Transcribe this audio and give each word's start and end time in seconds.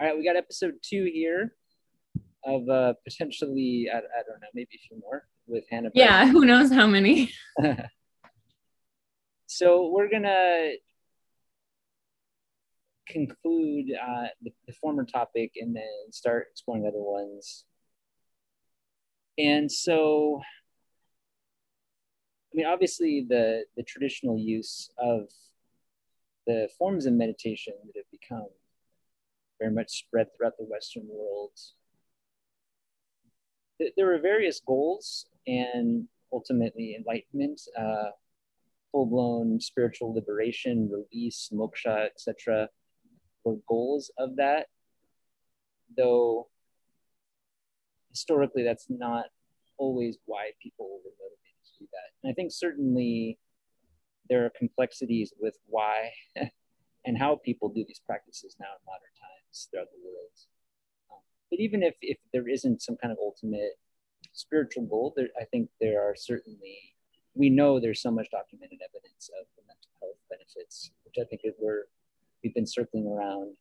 All 0.00 0.06
right, 0.06 0.16
we 0.16 0.24
got 0.24 0.36
episode 0.36 0.74
two 0.80 1.10
here 1.12 1.56
of 2.44 2.68
uh, 2.68 2.92
potentially, 3.02 3.88
I, 3.92 3.98
I 3.98 4.22
don't 4.28 4.40
know, 4.40 4.46
maybe 4.54 4.68
a 4.76 4.78
few 4.78 5.00
more 5.00 5.26
with 5.48 5.64
Hannah. 5.68 5.90
Yeah, 5.92 6.28
who 6.30 6.44
knows 6.44 6.70
how 6.70 6.86
many. 6.86 7.32
so 9.46 9.88
we're 9.88 10.08
gonna 10.08 10.70
conclude 13.08 13.86
uh, 14.00 14.28
the, 14.40 14.52
the, 14.68 14.72
former 14.74 15.04
topic 15.04 15.52
and 15.56 15.74
then 15.74 16.12
start 16.12 16.46
exploring 16.52 16.86
other 16.86 17.02
ones. 17.02 17.64
And 19.36 19.70
so, 19.70 20.40
I 22.52 22.54
mean, 22.54 22.66
obviously, 22.66 23.26
the 23.28 23.64
the 23.76 23.82
traditional 23.82 24.38
use 24.38 24.90
of 24.96 25.28
the 26.46 26.68
forms 26.78 27.04
of 27.06 27.14
meditation 27.14 27.74
that 27.84 27.94
have 27.96 28.10
become 28.12 28.46
very 29.58 29.72
much 29.72 29.90
spread 29.90 30.28
throughout 30.36 30.56
the 30.58 30.64
Western 30.64 31.04
world. 31.08 31.52
There 33.96 34.06
were 34.06 34.18
various 34.18 34.60
goals 34.60 35.26
and 35.46 36.08
ultimately 36.32 36.96
enlightenment, 36.96 37.60
uh, 37.78 38.10
full 38.90 39.06
blown 39.06 39.60
spiritual 39.60 40.14
liberation, 40.14 40.90
release, 40.90 41.50
moksha, 41.52 42.06
etc., 42.06 42.68
were 43.44 43.56
goals 43.68 44.10
of 44.18 44.36
that. 44.36 44.66
Though 45.96 46.48
historically, 48.10 48.64
that's 48.64 48.86
not 48.88 49.26
always 49.78 50.18
why 50.26 50.50
people 50.60 51.00
were 51.04 51.12
motivated 51.20 51.64
to 51.64 51.84
do 51.84 51.88
that. 51.92 52.10
And 52.22 52.30
I 52.30 52.34
think 52.34 52.50
certainly 52.52 53.38
there 54.28 54.44
are 54.44 54.50
complexities 54.58 55.32
with 55.40 55.56
why 55.66 56.10
and 57.04 57.16
how 57.16 57.40
people 57.44 57.68
do 57.68 57.84
these 57.86 58.00
practices 58.04 58.56
now 58.58 58.66
in 58.66 58.84
modern 58.84 59.14
times 59.20 59.37
throughout 59.52 59.88
the 59.90 60.02
world. 60.04 60.36
Um, 61.10 61.22
but 61.50 61.60
even 61.60 61.82
if, 61.82 61.94
if 62.00 62.18
there 62.32 62.48
isn't 62.48 62.82
some 62.82 62.96
kind 62.96 63.12
of 63.12 63.18
ultimate 63.20 63.78
spiritual 64.32 64.84
goal, 64.84 65.12
there, 65.16 65.28
I 65.40 65.44
think 65.44 65.70
there 65.80 66.02
are 66.02 66.14
certainly, 66.14 66.94
we 67.34 67.50
know 67.50 67.78
there's 67.78 68.02
so 68.02 68.10
much 68.10 68.28
documented 68.30 68.80
evidence 68.82 69.30
of 69.40 69.46
the 69.56 69.62
mental 69.66 69.90
health 70.00 70.18
benefits, 70.28 70.90
which 71.04 71.16
I 71.20 71.24
think 71.28 71.42
we're, 71.58 71.84
we've 72.42 72.54
been 72.54 72.66
circling 72.66 73.06
around. 73.06 73.56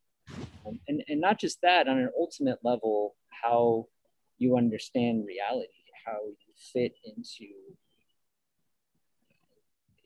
Um, 0.65 0.79
and, 0.87 1.03
and 1.07 1.21
not 1.21 1.39
just 1.39 1.61
that, 1.61 1.87
on 1.87 1.97
an 1.97 2.11
ultimate 2.17 2.59
level, 2.63 3.15
how 3.29 3.87
you 4.37 4.57
understand 4.57 5.25
reality, 5.25 5.71
how 6.05 6.19
you 6.27 6.53
fit 6.73 6.93
into 7.03 7.47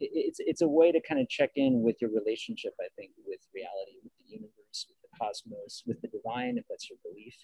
it's 0.01 0.39
it's 0.39 0.61
a 0.61 0.67
way 0.67 0.91
to 0.91 1.01
kind 1.07 1.21
of 1.21 1.29
check 1.29 1.51
in 1.55 1.81
with 1.81 1.97
your 2.01 2.09
relationship, 2.11 2.73
I 2.79 2.87
think, 2.95 3.11
with 3.25 3.39
reality, 3.53 3.97
with 4.03 4.13
the 4.19 4.33
universe, 4.33 4.87
with 4.89 4.97
the 5.01 5.17
cosmos, 5.19 5.83
with 5.85 6.01
the 6.01 6.07
divine, 6.07 6.57
if 6.57 6.65
that's 6.69 6.89
your 6.89 6.99
belief. 7.03 7.35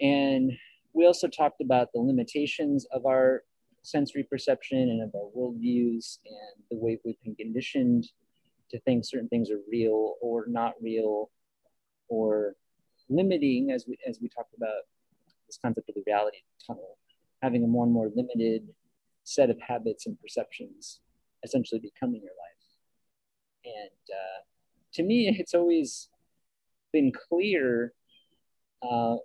And 0.00 0.52
we 0.92 1.06
also 1.06 1.28
talked 1.28 1.60
about 1.60 1.88
the 1.92 2.00
limitations 2.00 2.86
of 2.92 3.06
our 3.06 3.42
sensory 3.82 4.24
perception 4.24 4.78
and 4.78 5.02
of 5.02 5.14
our 5.14 5.30
worldviews 5.36 6.18
and 6.26 6.64
the 6.70 6.76
way 6.76 6.98
we've 7.04 7.20
been 7.24 7.34
conditioned 7.34 8.06
to 8.70 8.80
think 8.80 9.04
certain 9.04 9.28
things 9.28 9.50
are 9.50 9.60
real 9.70 10.14
or 10.20 10.44
not 10.46 10.74
real 10.80 11.30
or 12.08 12.54
limiting 13.08 13.70
as 13.70 13.86
we 13.88 13.96
as 14.06 14.18
we 14.20 14.28
talked 14.28 14.54
about 14.54 14.82
this 15.46 15.58
concept 15.62 15.88
of 15.88 15.94
the 15.94 16.02
reality 16.06 16.38
tunnel 16.66 16.98
having 17.42 17.64
a 17.64 17.66
more 17.66 17.84
and 17.84 17.92
more 17.92 18.10
limited 18.14 18.68
set 19.28 19.50
of 19.50 19.58
habits 19.60 20.06
and 20.06 20.18
perceptions 20.20 21.00
essentially 21.44 21.80
becoming 21.80 22.22
your 22.22 22.32
life. 22.32 22.68
And 23.64 24.16
uh, 24.16 24.40
to 24.94 25.02
me, 25.02 25.28
it's 25.28 25.54
always 25.54 26.08
been 26.92 27.12
clear 27.28 27.92
uh, 28.82 29.16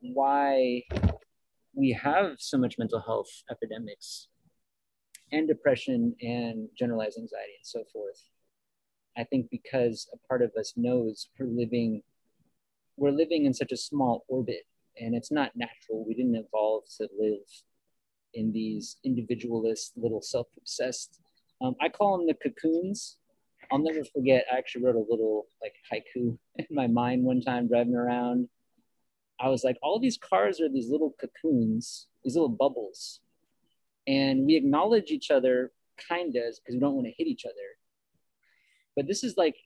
why 0.00 0.82
we 1.74 1.92
have 1.92 2.34
so 2.38 2.58
much 2.58 2.74
mental 2.76 3.00
health 3.00 3.30
epidemics 3.50 4.28
and 5.30 5.46
depression 5.46 6.14
and 6.20 6.68
generalized 6.76 7.18
anxiety 7.18 7.52
and 7.58 7.66
so 7.66 7.84
forth. 7.92 8.20
I 9.16 9.24
think 9.24 9.48
because 9.50 10.08
a 10.12 10.18
part 10.26 10.42
of 10.42 10.50
us 10.58 10.72
knows 10.76 11.28
we're 11.38 11.46
living 11.46 12.02
we're 12.96 13.10
living 13.10 13.46
in 13.46 13.54
such 13.54 13.72
a 13.72 13.76
small 13.76 14.24
orbit 14.28 14.64
and 15.00 15.14
it's 15.14 15.30
not 15.30 15.52
natural. 15.54 16.04
We 16.06 16.14
didn't 16.14 16.36
evolve 16.36 16.84
to 16.98 17.08
live 17.18 17.46
in 18.34 18.52
these 18.52 18.96
individualist, 19.04 19.92
little 19.96 20.22
self-obsessed. 20.22 21.20
Um, 21.60 21.74
I 21.80 21.88
call 21.88 22.16
them 22.16 22.26
the 22.26 22.34
cocoons. 22.34 23.18
I'll 23.70 23.78
never 23.78 24.04
forget. 24.04 24.44
I 24.52 24.58
actually 24.58 24.84
wrote 24.84 24.96
a 24.96 25.10
little 25.10 25.46
like 25.60 25.74
haiku 25.92 26.36
in 26.56 26.66
my 26.70 26.86
mind 26.86 27.24
one 27.24 27.40
time 27.40 27.68
driving 27.68 27.94
around. 27.94 28.48
I 29.40 29.48
was 29.48 29.64
like, 29.64 29.76
all 29.82 29.98
these 29.98 30.18
cars 30.18 30.60
are 30.60 30.68
these 30.68 30.90
little 30.90 31.14
cocoons, 31.20 32.06
these 32.22 32.34
little 32.34 32.48
bubbles, 32.48 33.20
and 34.06 34.46
we 34.46 34.56
acknowledge 34.56 35.10
each 35.10 35.30
other 35.30 35.72
kind 36.08 36.36
of 36.36 36.42
because 36.54 36.74
we 36.74 36.78
don't 36.78 36.94
want 36.94 37.06
to 37.06 37.14
hit 37.16 37.26
each 37.26 37.44
other. 37.44 37.54
But 38.94 39.06
this 39.06 39.24
is 39.24 39.36
like 39.36 39.56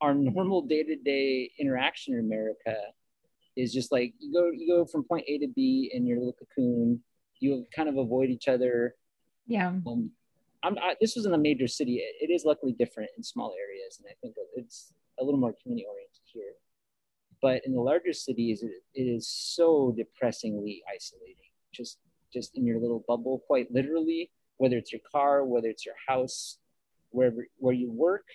our 0.00 0.14
normal 0.14 0.62
day-to-day 0.62 1.50
interaction 1.58 2.14
in 2.14 2.20
America 2.20 2.76
is 3.56 3.72
just 3.72 3.90
like 3.90 4.14
you 4.20 4.32
go 4.32 4.50
you 4.50 4.68
go 4.68 4.84
from 4.84 5.02
point 5.02 5.24
A 5.26 5.38
to 5.38 5.48
B 5.48 5.90
in 5.92 6.06
your 6.06 6.18
little 6.18 6.36
cocoon 6.38 7.00
you 7.40 7.66
kind 7.74 7.88
of 7.88 7.96
avoid 7.96 8.30
each 8.30 8.48
other. 8.48 8.94
Yeah. 9.46 9.68
Um, 9.86 10.10
I'm, 10.62 10.76
I, 10.78 10.94
this 11.00 11.14
was 11.16 11.26
in 11.26 11.34
a 11.34 11.38
major 11.38 11.68
city. 11.68 11.96
It, 11.96 12.28
it 12.28 12.32
is 12.32 12.44
luckily 12.44 12.72
different 12.72 13.10
in 13.16 13.22
small 13.22 13.54
areas, 13.58 13.98
and 13.98 14.06
I 14.10 14.14
think 14.20 14.34
it's 14.56 14.92
a 15.20 15.24
little 15.24 15.40
more 15.40 15.54
community 15.62 15.86
oriented 15.88 16.20
here. 16.24 16.54
But 17.40 17.62
in 17.64 17.72
the 17.72 17.80
larger 17.80 18.12
cities, 18.12 18.62
it, 18.62 18.72
it 18.94 19.04
is 19.04 19.28
so 19.28 19.94
depressingly 19.96 20.82
isolating. 20.92 21.36
Just 21.72 21.98
just 22.32 22.56
in 22.56 22.66
your 22.66 22.80
little 22.80 23.04
bubble, 23.06 23.42
quite 23.46 23.72
literally. 23.72 24.30
Whether 24.56 24.76
it's 24.76 24.92
your 24.92 25.00
car, 25.10 25.44
whether 25.44 25.68
it's 25.68 25.86
your 25.86 25.94
house, 26.08 26.58
wherever 27.10 27.46
where 27.58 27.74
you 27.74 27.92
work, 27.92 28.26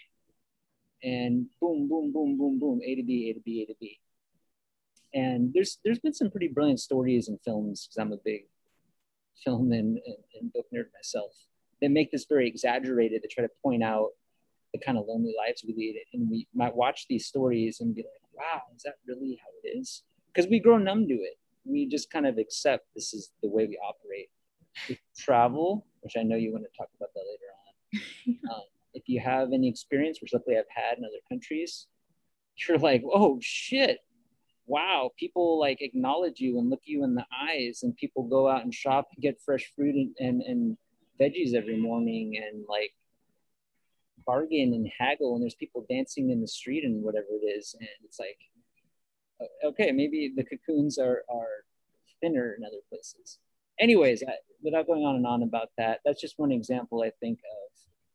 and 1.04 1.48
boom, 1.60 1.90
boom, 1.90 2.14
boom, 2.14 2.38
boom, 2.38 2.60
boom, 2.60 2.80
A 2.86 2.96
to 2.96 3.04
B, 3.04 3.30
A 3.30 3.34
to 3.34 3.42
B, 3.42 3.64
A 3.64 3.66
to 3.72 3.78
B. 3.80 4.00
And 5.14 5.52
there's 5.54 5.80
there's 5.84 6.00
been 6.00 6.14
some 6.14 6.32
pretty 6.32 6.48
brilliant 6.48 6.80
stories 6.80 7.28
and 7.28 7.40
films 7.44 7.86
because 7.86 7.98
I'm 7.98 8.14
a 8.14 8.18
big 8.24 8.46
film 9.44 9.72
and, 9.72 10.00
and, 10.06 10.16
and 10.40 10.54
book 10.54 10.66
nerd 10.74 10.86
myself. 10.94 11.32
They 11.82 11.88
make 11.88 12.12
this 12.12 12.26
very 12.28 12.48
exaggerated 12.48 13.22
to 13.22 13.28
try 13.28 13.44
to 13.44 13.50
point 13.62 13.84
out 13.84 14.10
the 14.74 14.80
kind 14.80 14.98
of 14.98 15.06
lonely 15.08 15.34
lives 15.38 15.64
we 15.66 15.74
lead. 15.76 16.02
And 16.14 16.30
we 16.30 16.48
might 16.54 16.76
watch 16.76 17.06
these 17.08 17.26
stories 17.26 17.80
and 17.82 17.96
be 17.96 18.02
like, 18.02 18.24
wow, 18.34 18.62
is 18.76 18.84
that 18.84 18.96
really 19.08 19.40
how 19.42 19.50
it 19.64 19.78
is? 19.78 20.04
Because 20.34 20.50
we 20.50 20.60
grow 20.60 20.78
numb 20.78 21.08
to 21.08 21.14
it. 21.14 21.38
We 21.66 21.88
just 21.88 22.12
kind 22.12 22.26
of 22.26 22.38
accept 22.38 22.86
this 22.96 23.14
is 23.14 23.32
the 23.42 23.50
way 23.50 23.66
we 23.68 23.78
operate. 23.78 24.30
If 24.90 25.00
travel, 25.18 25.86
which 26.02 26.14
I 26.18 26.24
know 26.24 26.36
you 26.36 26.52
want 26.52 26.66
to 26.66 26.78
talk 26.78 26.90
about 26.98 27.10
that 27.14 27.24
later 27.30 28.36
on. 28.36 28.52
um, 28.56 28.64
if 28.94 29.04
you 29.08 29.20
have 29.20 29.54
any 29.54 29.70
experience, 29.70 30.20
which 30.22 30.34
luckily 30.34 30.58
I've 30.58 30.66
had 30.70 30.98
in 30.98 31.06
other 31.06 31.22
countries, 31.30 31.88
you're 32.68 32.78
like, 32.78 33.04
oh 33.06 33.40
shit, 33.42 34.00
wow, 34.66 35.12
people 35.18 35.60
like 35.60 35.82
acknowledge 35.82 36.40
you 36.40 36.58
and 36.58 36.70
look 36.70 36.82
you 36.86 37.04
in 37.04 37.16
the 37.16 37.26
eyes, 37.50 37.82
and 37.84 37.96
people 37.96 38.24
go 38.24 38.50
out 38.50 38.64
and 38.64 38.74
shop 38.74 39.08
and 39.14 39.22
get 39.22 39.42
fresh 39.42 39.72
fruit 39.76 39.96
and, 39.96 40.16
and, 40.20 40.42
and 40.42 40.78
veggies 41.20 41.54
every 41.54 41.78
morning 41.78 42.38
and 42.38 42.64
like 42.68 42.94
bargain 44.26 44.74
and 44.74 44.90
haggle, 44.98 45.36
and 45.36 45.44
there's 45.44 45.56
people 45.56 45.86
dancing 45.90 46.30
in 46.30 46.42
the 46.42 46.48
street 46.48 46.84
and 46.84 47.04
whatever 47.04 47.28
it 47.32 47.46
is. 47.46 47.76
And 47.80 47.90
it's 48.04 48.20
like, 48.20 48.38
okay, 49.64 49.92
maybe 49.92 50.32
the 50.36 50.44
cocoons 50.44 50.98
are, 50.98 51.24
are 51.30 51.66
thinner 52.22 52.56
in 52.58 52.64
other 52.64 52.82
places. 52.90 53.40
Anyways, 53.80 54.24
I, 54.24 54.34
without 54.62 54.88
going 54.88 55.04
on 55.04 55.16
and 55.16 55.28
on 55.28 55.44
about 55.44 55.70
that, 55.78 56.00
that's 56.06 56.22
just 56.22 56.40
one 56.40 56.52
example 56.52 57.04
I 57.04 57.12
think 57.20 57.40
of 57.40 57.64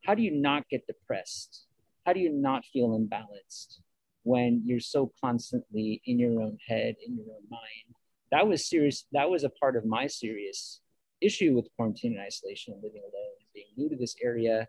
how 0.06 0.14
do 0.14 0.22
you 0.22 0.30
not 0.30 0.68
get 0.70 0.86
depressed? 0.86 1.66
How 2.06 2.12
do 2.14 2.20
you 2.20 2.30
not 2.30 2.64
feel 2.72 2.98
imbalanced? 2.98 3.80
When 4.28 4.60
you're 4.66 4.78
so 4.78 5.10
constantly 5.22 6.02
in 6.04 6.18
your 6.18 6.42
own 6.42 6.58
head, 6.68 6.96
in 7.06 7.16
your 7.16 7.24
own 7.34 7.48
mind. 7.50 7.94
That 8.30 8.46
was 8.46 8.68
serious. 8.68 9.06
That 9.12 9.30
was 9.30 9.42
a 9.42 9.48
part 9.48 9.74
of 9.74 9.86
my 9.86 10.06
serious 10.06 10.82
issue 11.22 11.54
with 11.54 11.70
quarantine 11.76 12.12
and 12.12 12.20
isolation 12.20 12.74
and 12.74 12.82
living 12.82 13.00
alone 13.00 13.34
and 13.40 13.48
being 13.54 13.68
new 13.78 13.88
to 13.88 13.96
this 13.96 14.16
area. 14.22 14.68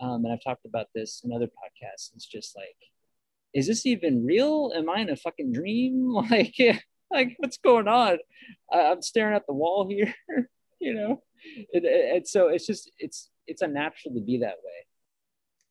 Um, 0.00 0.24
and 0.24 0.32
I've 0.32 0.42
talked 0.42 0.66
about 0.66 0.88
this 0.96 1.22
in 1.24 1.32
other 1.32 1.46
podcasts. 1.46 2.10
It's 2.16 2.26
just 2.26 2.56
like, 2.56 2.76
is 3.54 3.68
this 3.68 3.86
even 3.86 4.26
real? 4.26 4.72
Am 4.74 4.90
I 4.90 4.98
in 4.98 5.10
a 5.10 5.16
fucking 5.16 5.52
dream? 5.52 6.12
Like, 6.28 6.56
like 7.12 7.36
what's 7.38 7.58
going 7.58 7.86
on? 7.86 8.18
I'm 8.72 9.00
staring 9.00 9.36
at 9.36 9.46
the 9.46 9.54
wall 9.54 9.88
here, 9.88 10.12
you 10.80 10.92
know? 10.92 11.22
And, 11.72 11.84
and 11.84 12.26
so 12.26 12.48
it's 12.48 12.66
just, 12.66 12.90
it's, 12.98 13.30
it's 13.46 13.62
unnatural 13.62 14.16
to 14.16 14.20
be 14.20 14.38
that 14.38 14.56
way. 14.56 14.86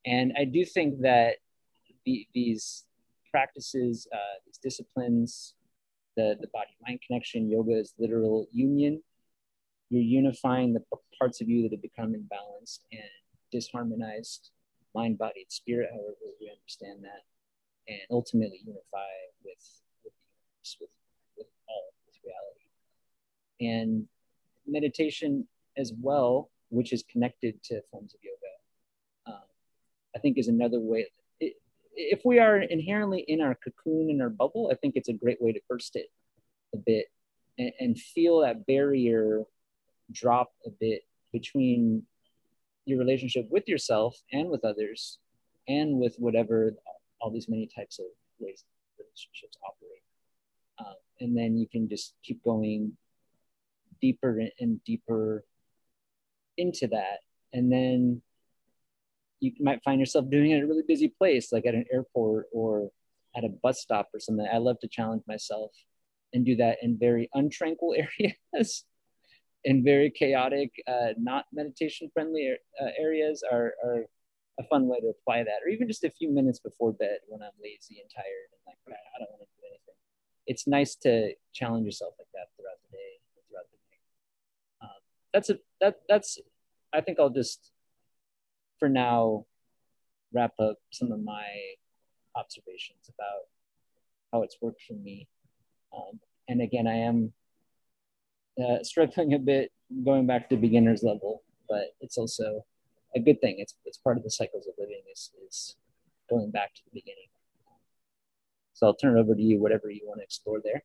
And 0.06 0.31
I 0.39 0.45
do 0.45 0.63
think 0.63 1.01
that 1.01 1.36
the, 2.06 2.25
these 2.33 2.85
practices, 3.36 4.08
uh, 4.14 4.36
these 4.46 4.58
disciplines, 4.64 5.56
the, 6.16 6.38
the 6.40 6.48
body 6.54 6.70
mind 6.88 7.00
connection, 7.06 7.50
yoga 7.50 7.74
is 7.74 7.94
literal 8.00 8.48
union. 8.54 9.04
You're 9.90 10.10
unifying 10.22 10.74
the 10.74 10.82
parts 11.20 11.42
of 11.42 11.50
you 11.50 11.62
that 11.64 11.74
have 11.74 11.82
become 11.82 12.14
imbalanced 12.14 12.80
and 12.94 13.12
disharmonized 13.54 14.52
mind, 14.96 15.18
body, 15.18 15.42
and 15.42 15.52
spirit, 15.52 15.90
however 15.92 16.16
we 16.40 16.50
understand 16.50 17.04
that, 17.04 17.24
and 17.90 18.00
ultimately 18.10 18.62
unify 18.64 19.12
with 19.44 19.66
with, 20.06 20.14
with, 20.80 20.90
with 21.38 21.48
all 21.68 21.90
with 22.08 22.16
reality. 22.24 22.70
And 23.60 24.08
meditation 24.66 25.46
as 25.76 25.92
well, 26.02 26.52
which 26.70 26.94
is 26.94 27.04
connected 27.12 27.62
to 27.64 27.82
forms 27.92 28.14
of 28.14 28.22
yoga, 28.24 28.54
um, 29.38 29.48
I 30.16 30.20
think 30.20 30.38
is 30.38 30.48
another 30.48 30.80
way 30.80 31.08
if 31.95 32.21
we 32.25 32.39
are 32.39 32.57
inherently 32.57 33.24
in 33.27 33.42
our 33.42 33.56
cocoon 33.56 34.09
in 34.09 34.21
our 34.21 34.30
bubble, 34.30 34.69
I 34.71 34.75
think 34.75 34.95
it's 34.95 35.09
a 35.09 35.13
great 35.13 35.42
way 35.42 35.53
to 35.53 35.62
burst 35.69 35.95
it 35.95 36.07
a 36.74 36.77
bit 36.77 37.07
and, 37.57 37.71
and 37.80 38.00
feel 38.00 38.42
that 38.42 38.65
barrier 38.65 39.44
drop 40.12 40.51
a 40.65 40.69
bit 40.69 41.03
between 41.31 42.03
your 42.86 43.00
relationship 43.00 43.47
with 43.50 43.68
yourself 43.68 44.15
and 44.31 44.50
with 44.50 44.63
others 44.63 45.19
and 45.68 45.97
with 45.97 46.15
whatever 46.18 46.74
all 47.19 47.31
these 47.31 47.50
many 47.50 47.68
types 47.68 48.00
of 48.00 48.06
ways 48.39 48.63
relationships 49.00 49.57
operate. 49.63 50.03
Um, 50.80 50.95
and 51.19 51.38
then 51.38 51.57
you 51.57 51.68
can 51.68 51.89
just 51.89 52.13
keep 52.24 52.44
going 52.44 52.94
deeper 54.01 54.41
and 54.59 54.83
deeper 54.83 55.44
into 56.57 56.88
that. 56.88 57.19
And 57.53 57.71
then 57.71 58.21
you 59.45 59.63
might 59.63 59.83
find 59.83 60.00
yourself 60.00 60.30
doing 60.30 60.51
it 60.51 60.57
at 60.57 60.63
a 60.63 60.68
really 60.68 60.83
busy 60.88 61.07
place 61.07 61.51
like 61.51 61.65
at 61.65 61.75
an 61.75 61.86
airport 61.92 62.47
or 62.51 62.89
at 63.36 63.44
a 63.44 63.50
bus 63.50 63.81
stop 63.81 64.09
or 64.13 64.19
something. 64.19 64.47
I 64.51 64.57
love 64.57 64.80
to 64.80 64.88
challenge 64.88 65.24
myself 65.27 65.71
and 66.33 66.45
do 66.45 66.56
that 66.57 66.77
in 66.81 66.97
very 66.97 67.30
untranquil 67.36 67.97
areas 68.19 68.86
in 69.63 69.83
very 69.83 70.12
chaotic 70.12 70.71
uh, 70.88 71.13
not 71.18 71.45
meditation 71.51 72.09
friendly 72.13 72.56
uh, 72.81 72.89
areas 73.00 73.44
are, 73.50 73.74
are 73.83 74.06
a 74.59 74.63
fun 74.63 74.88
way 74.88 75.00
to 75.00 75.07
apply 75.07 75.44
that. 75.44 75.59
Or 75.65 75.69
even 75.69 75.88
just 75.88 76.03
a 76.03 76.09
few 76.09 76.31
minutes 76.31 76.59
before 76.59 76.94
bed 76.94 77.19
when 77.27 77.41
i'm 77.41 77.57
lazy 77.62 78.00
and 78.00 78.09
tired 78.13 78.50
and 78.53 78.62
like 78.65 78.77
i 78.88 79.19
don't 79.19 79.31
want 79.31 79.41
to 79.41 79.48
do 79.57 79.68
anything. 79.68 79.95
It's 80.48 80.68
nice 80.68 80.95
to 80.98 81.33
challenge 81.53 81.86
yourself 81.86 82.13
like 82.19 82.27
that 82.33 82.48
throughout 82.56 82.80
the 82.86 82.98
day 82.98 83.12
throughout 83.50 83.68
the 83.71 83.77
day 83.89 84.00
um, 84.81 85.01
that's 85.33 85.50
a 85.50 85.57
that 85.81 86.01
that's 86.07 86.39
i 86.94 87.01
think 87.01 87.19
i'll 87.19 87.30
just 87.30 87.71
for 88.80 88.89
now 88.89 89.45
wrap 90.33 90.54
up 90.60 90.77
some 90.92 91.12
of 91.12 91.24
my 91.24 91.45
observations 92.36 93.10
about 93.10 93.48
how 94.31 94.42
it's 94.44 94.57
worked 94.62 94.81
for 94.88 94.94
me 94.94 95.27
um, 95.95 96.19
and 96.48 96.62
again 96.62 96.88
i 96.88 96.95
am 96.95 97.31
uh, 98.62 98.81
struggling 98.83 99.33
a 99.33 99.39
bit 99.39 99.72
going 100.04 100.25
back 100.25 100.50
to 100.50 100.57
beginners 100.57 101.04
level 101.04 101.44
but 101.69 101.95
it's 102.01 102.18
also 102.18 102.66
a 103.16 103.19
good 103.19 103.39
thing 103.42 103.56
it's 103.60 103.75
it's 103.86 103.98
part 103.98 104.18
of 104.18 104.24
the 104.24 104.31
cycles 104.31 104.68
of 104.68 104.74
living 104.77 105.01
is 105.12 105.31
is 105.48 105.75
going 106.30 106.51
back 106.51 106.74
to 106.74 106.81
the 106.86 107.00
beginning 107.00 107.27
so 108.75 108.88
I'll 108.88 108.94
turn 108.94 109.18
it 109.18 109.22
over 109.22 109.33
to 109.33 109.42
you, 109.42 109.60
whatever 109.60 109.89
you 109.89 110.01
want 110.06 110.19
to 110.19 110.24
explore 110.24 110.60
there. 110.62 110.83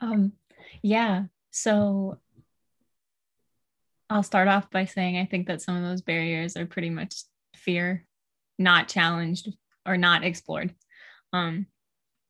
Um, 0.00 0.32
yeah. 0.80 1.24
So 1.50 2.18
I'll 4.10 4.24
start 4.24 4.48
off 4.48 4.68
by 4.70 4.86
saying 4.86 5.16
I 5.16 5.24
think 5.24 5.46
that 5.46 5.62
some 5.62 5.76
of 5.76 5.84
those 5.84 6.02
barriers 6.02 6.56
are 6.56 6.66
pretty 6.66 6.90
much 6.90 7.22
fear, 7.54 8.04
not 8.58 8.88
challenged 8.88 9.48
or 9.86 9.96
not 9.96 10.24
explored. 10.24 10.74
Um, 11.32 11.66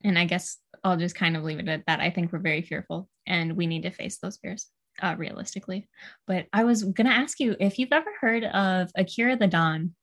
and 0.05 0.19
I 0.19 0.27
guess 0.27 0.59
I'll 0.85 0.99
just 0.99 1.15
kind 1.15 1.39
of 1.39 1.43
leave 1.43 1.59
it 1.59 1.69
at 1.69 1.85
that. 1.87 2.01
I 2.01 2.11
think 2.11 2.33
we're 2.33 2.39
very 2.39 2.61
fearful 2.61 3.09
and 3.27 3.57
we 3.57 3.67
need 3.67 3.83
to 3.83 3.91
face 3.91 4.19
those 4.19 4.37
fears 4.37 4.67
uh, 5.01 5.15
realistically. 5.17 5.89
But 6.27 6.47
I 6.53 6.65
was 6.65 6.85
going 6.85 7.07
to 7.07 7.17
ask 7.17 7.41
you 7.41 7.57
if 7.59 7.79
you've 7.79 7.93
ever 7.93 8.11
heard 8.21 8.45
of 8.45 8.91
Akira 8.95 9.37
the 9.37 9.47
Don. 9.47 9.95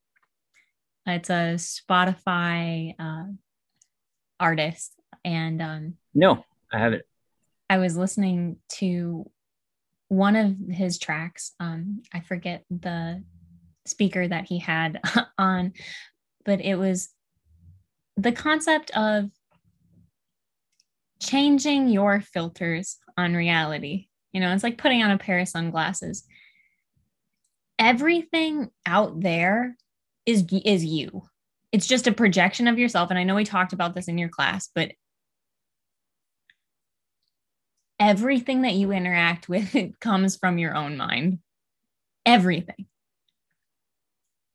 It's 1.06 1.29
a 1.29 1.56
Spotify 1.56 2.95
uh, 3.00 3.31
artist. 4.39 4.94
And 5.24 5.62
um, 5.62 5.94
no, 6.15 6.44
I 6.74 6.79
haven't. 6.79 7.03
I 7.69 7.77
was 7.77 7.95
listening 7.95 8.57
to 8.79 9.29
one 10.07 10.36
of 10.36 10.56
his 10.69 10.98
tracks. 10.98 11.51
Um, 11.59 12.01
I 12.13 12.21
forget 12.21 12.63
the 12.69 13.24
speaker 13.86 14.27
that 14.27 14.45
he 14.48 14.59
had 14.59 15.01
on, 15.38 15.74
but 16.45 16.62
it 16.62 16.75
was 16.75 17.09
the 18.15 18.31
concept 18.31 18.92
of 18.92 19.30
changing 21.21 21.89
your 21.89 22.21
filters 22.21 22.98
on 23.18 23.33
reality. 23.33 24.07
You 24.31 24.42
know, 24.42 24.54
it's 24.54 24.63
like 24.63 24.77
putting 24.77 25.04
on 25.04 25.12
a 25.12 25.18
pair 25.18 25.39
of 25.39 25.48
sunglasses. 25.48 26.24
Everything 27.80 28.69
out 28.86 29.19
there 29.21 29.75
is 30.25 30.45
is 30.65 30.83
you 30.83 31.24
it's 31.71 31.88
just 31.88 32.07
a 32.07 32.12
projection 32.12 32.68
of 32.68 32.80
yourself. 32.80 33.10
And 33.10 33.19
I 33.19 33.24
know 33.24 33.36
we 33.36 33.44
talked 33.44 33.74
about 33.74 33.94
this 33.94 34.07
in 34.07 34.18
your 34.18 34.30
class, 34.30 34.69
but 34.74 34.92
everything 37.99 38.61
that 38.61 38.73
you 38.73 38.91
interact 38.91 39.49
with 39.49 39.75
comes 39.99 40.35
from 40.35 40.57
your 40.57 40.75
own 40.75 40.97
mind. 40.97 41.39
Everything. 42.25 42.85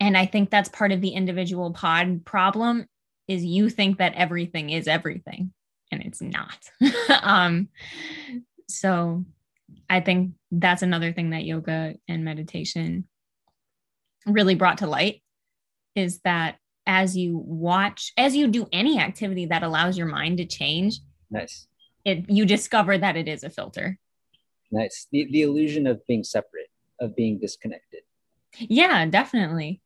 And 0.00 0.16
I 0.16 0.26
think 0.26 0.50
that's 0.50 0.68
part 0.68 0.92
of 0.92 1.00
the 1.00 1.10
individual 1.10 1.72
pod 1.72 2.24
problem 2.24 2.86
is 3.28 3.44
you 3.44 3.70
think 3.70 3.98
that 3.98 4.14
everything 4.14 4.70
is 4.70 4.88
everything 4.88 5.52
and 5.92 6.02
it's 6.02 6.20
not. 6.20 6.58
um, 7.22 7.68
so 8.68 9.24
I 9.88 10.00
think 10.00 10.32
that's 10.50 10.82
another 10.82 11.12
thing 11.12 11.30
that 11.30 11.44
yoga 11.44 11.94
and 12.08 12.24
meditation 12.24 13.04
really 14.26 14.54
brought 14.54 14.78
to 14.78 14.86
light 14.86 15.22
is 15.94 16.20
that 16.24 16.56
as 16.86 17.16
you 17.16 17.36
watch, 17.38 18.12
as 18.16 18.34
you 18.34 18.48
do 18.48 18.66
any 18.72 18.98
activity 18.98 19.46
that 19.46 19.62
allows 19.62 19.96
your 19.96 20.08
mind 20.08 20.38
to 20.38 20.46
change. 20.46 20.98
Nice. 21.30 21.66
It 22.04 22.28
you 22.28 22.44
discover 22.44 22.98
that 22.98 23.16
it 23.16 23.28
is 23.28 23.44
a 23.44 23.50
filter. 23.50 23.98
Nice. 24.70 25.06
The 25.12 25.28
the 25.30 25.42
illusion 25.42 25.86
of 25.86 26.04
being 26.06 26.24
separate, 26.24 26.68
of 27.00 27.14
being 27.14 27.38
disconnected. 27.38 28.00
Yeah, 28.58 29.06
definitely. 29.06 29.80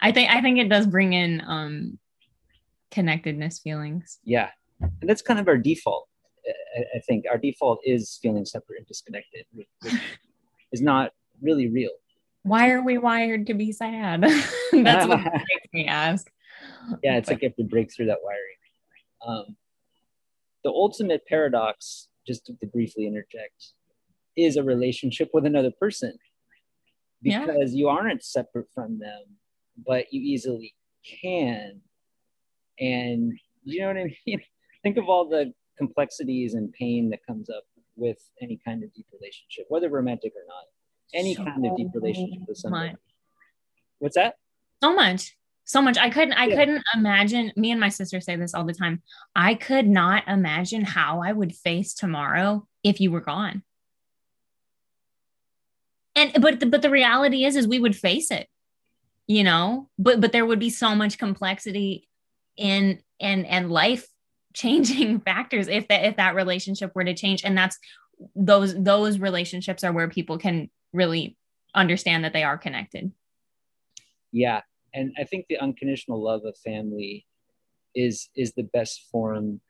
I 0.00 0.12
think 0.12 0.30
I 0.30 0.40
think 0.40 0.58
it 0.58 0.68
does 0.68 0.86
bring 0.86 1.12
in 1.12 1.42
um 1.46 1.98
connectedness 2.90 3.58
feelings. 3.58 4.18
Yeah. 4.24 4.50
And 4.80 5.08
that's 5.08 5.22
kind 5.22 5.38
of 5.38 5.48
our 5.48 5.56
default. 5.56 6.08
I, 6.76 6.80
I 6.96 7.00
think 7.00 7.24
our 7.30 7.38
default 7.38 7.80
is 7.84 8.18
feeling 8.20 8.44
separate 8.44 8.78
and 8.78 8.86
disconnected, 8.86 9.46
which 9.52 9.68
is 10.72 10.82
not 10.82 11.12
really 11.40 11.68
real 11.68 11.92
why 12.42 12.70
are 12.70 12.82
we 12.82 12.98
wired 12.98 13.46
to 13.46 13.54
be 13.54 13.72
sad? 13.72 14.22
That's 14.72 15.06
what 15.06 15.20
makes 15.24 15.72
me 15.72 15.86
ask. 15.86 16.30
Yeah, 17.02 17.16
it's 17.16 17.28
but. 17.28 17.34
like 17.34 17.42
you 17.42 17.48
have 17.48 17.56
to 17.56 17.64
break 17.64 17.92
through 17.92 18.06
that 18.06 18.18
wiring. 18.22 18.40
Um, 19.26 19.56
the 20.64 20.70
ultimate 20.70 21.26
paradox, 21.26 22.08
just 22.26 22.46
to 22.46 22.66
briefly 22.66 23.06
interject, 23.06 23.72
is 24.36 24.56
a 24.56 24.62
relationship 24.62 25.30
with 25.32 25.44
another 25.44 25.70
person 25.78 26.16
because 27.22 27.72
yeah. 27.72 27.78
you 27.78 27.88
aren't 27.88 28.24
separate 28.24 28.66
from 28.74 28.98
them, 28.98 29.22
but 29.86 30.12
you 30.12 30.20
easily 30.20 30.74
can. 31.22 31.80
And 32.80 33.38
you 33.64 33.80
know 33.80 33.88
what 33.88 33.96
I 33.96 34.16
mean? 34.26 34.40
Think 34.82 34.96
of 34.96 35.08
all 35.08 35.28
the 35.28 35.52
complexities 35.78 36.54
and 36.54 36.72
pain 36.72 37.10
that 37.10 37.24
comes 37.26 37.48
up 37.48 37.64
with 37.96 38.18
any 38.40 38.60
kind 38.64 38.82
of 38.82 38.92
deep 38.94 39.06
relationship, 39.12 39.66
whether 39.68 39.88
romantic 39.88 40.32
or 40.34 40.44
not 40.48 40.64
any 41.14 41.34
so 41.34 41.44
kind 41.44 41.66
of 41.66 41.76
deep 41.76 41.88
relationship 41.94 42.40
with. 42.48 42.60
Much. 42.68 42.96
What's 43.98 44.16
that? 44.16 44.36
So 44.82 44.94
much. 44.94 45.36
So 45.64 45.80
much. 45.80 45.96
I 45.96 46.10
couldn't 46.10 46.34
I 46.34 46.46
yeah. 46.46 46.56
couldn't 46.56 46.82
imagine 46.94 47.52
me 47.56 47.70
and 47.70 47.80
my 47.80 47.88
sister 47.88 48.20
say 48.20 48.36
this 48.36 48.54
all 48.54 48.64
the 48.64 48.74
time. 48.74 49.02
I 49.34 49.54
could 49.54 49.86
not 49.86 50.26
imagine 50.26 50.84
how 50.84 51.22
I 51.22 51.32
would 51.32 51.54
face 51.54 51.94
tomorrow 51.94 52.66
if 52.82 53.00
you 53.00 53.10
were 53.10 53.20
gone. 53.20 53.62
And 56.14 56.32
but 56.40 56.60
the, 56.60 56.66
but 56.66 56.82
the 56.82 56.90
reality 56.90 57.44
is 57.44 57.56
is 57.56 57.66
we 57.66 57.78
would 57.78 57.96
face 57.96 58.30
it. 58.30 58.48
You 59.28 59.44
know, 59.44 59.88
but 59.98 60.20
but 60.20 60.32
there 60.32 60.44
would 60.44 60.58
be 60.58 60.70
so 60.70 60.94
much 60.94 61.16
complexity 61.16 62.08
in 62.56 63.00
and 63.20 63.46
and 63.46 63.70
life 63.70 64.06
changing 64.52 65.20
factors 65.24 65.68
if 65.68 65.88
that 65.88 66.04
if 66.04 66.16
that 66.16 66.34
relationship 66.34 66.92
were 66.94 67.04
to 67.04 67.14
change 67.14 67.44
and 67.44 67.56
that's 67.56 67.78
those 68.34 68.74
those 68.82 69.18
relationships 69.18 69.84
are 69.84 69.92
where 69.92 70.08
people 70.08 70.38
can 70.38 70.70
really 70.92 71.36
understand 71.74 72.24
that 72.24 72.32
they 72.32 72.42
are 72.42 72.58
connected. 72.58 73.12
Yeah. 74.32 74.62
And 74.94 75.12
I 75.18 75.24
think 75.24 75.46
the 75.48 75.58
unconditional 75.58 76.22
love 76.22 76.44
of 76.44 76.56
family 76.58 77.26
is 77.94 78.28
is 78.36 78.52
the 78.52 78.68
best 78.74 79.08
form 79.10 79.60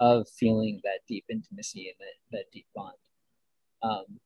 of 0.00 0.28
feeling 0.28 0.80
that 0.84 1.00
deep 1.08 1.24
intimacy 1.30 1.88
and 1.88 1.96
that, 2.00 2.36
that 2.38 2.52
deep 2.52 2.66
bond. 2.74 2.94
Um, 3.82 4.20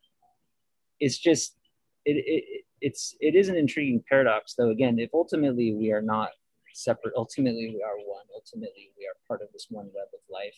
it's 0.98 1.18
just 1.18 1.56
it, 2.04 2.24
it 2.26 2.64
it's 2.80 3.14
it 3.20 3.34
is 3.34 3.48
an 3.48 3.56
intriguing 3.56 4.02
paradox 4.08 4.54
though 4.54 4.70
again 4.70 4.98
if 4.98 5.10
ultimately 5.12 5.74
we 5.74 5.92
are 5.92 6.02
not 6.02 6.30
separate 6.72 7.12
ultimately 7.16 7.68
we 7.74 7.82
are 7.82 7.96
one 8.06 8.24
ultimately 8.34 8.90
we 8.98 9.04
are 9.04 9.16
part 9.28 9.42
of 9.42 9.48
this 9.52 9.66
one 9.70 9.86
web 9.86 10.08
of 10.14 10.20
life 10.30 10.56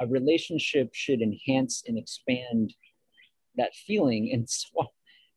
a 0.00 0.06
relationship 0.06 0.90
should 0.92 1.20
enhance 1.20 1.82
and 1.88 1.98
expand 1.98 2.74
that 3.56 3.74
feeling 3.74 4.30
and 4.32 4.48
so 4.48 4.88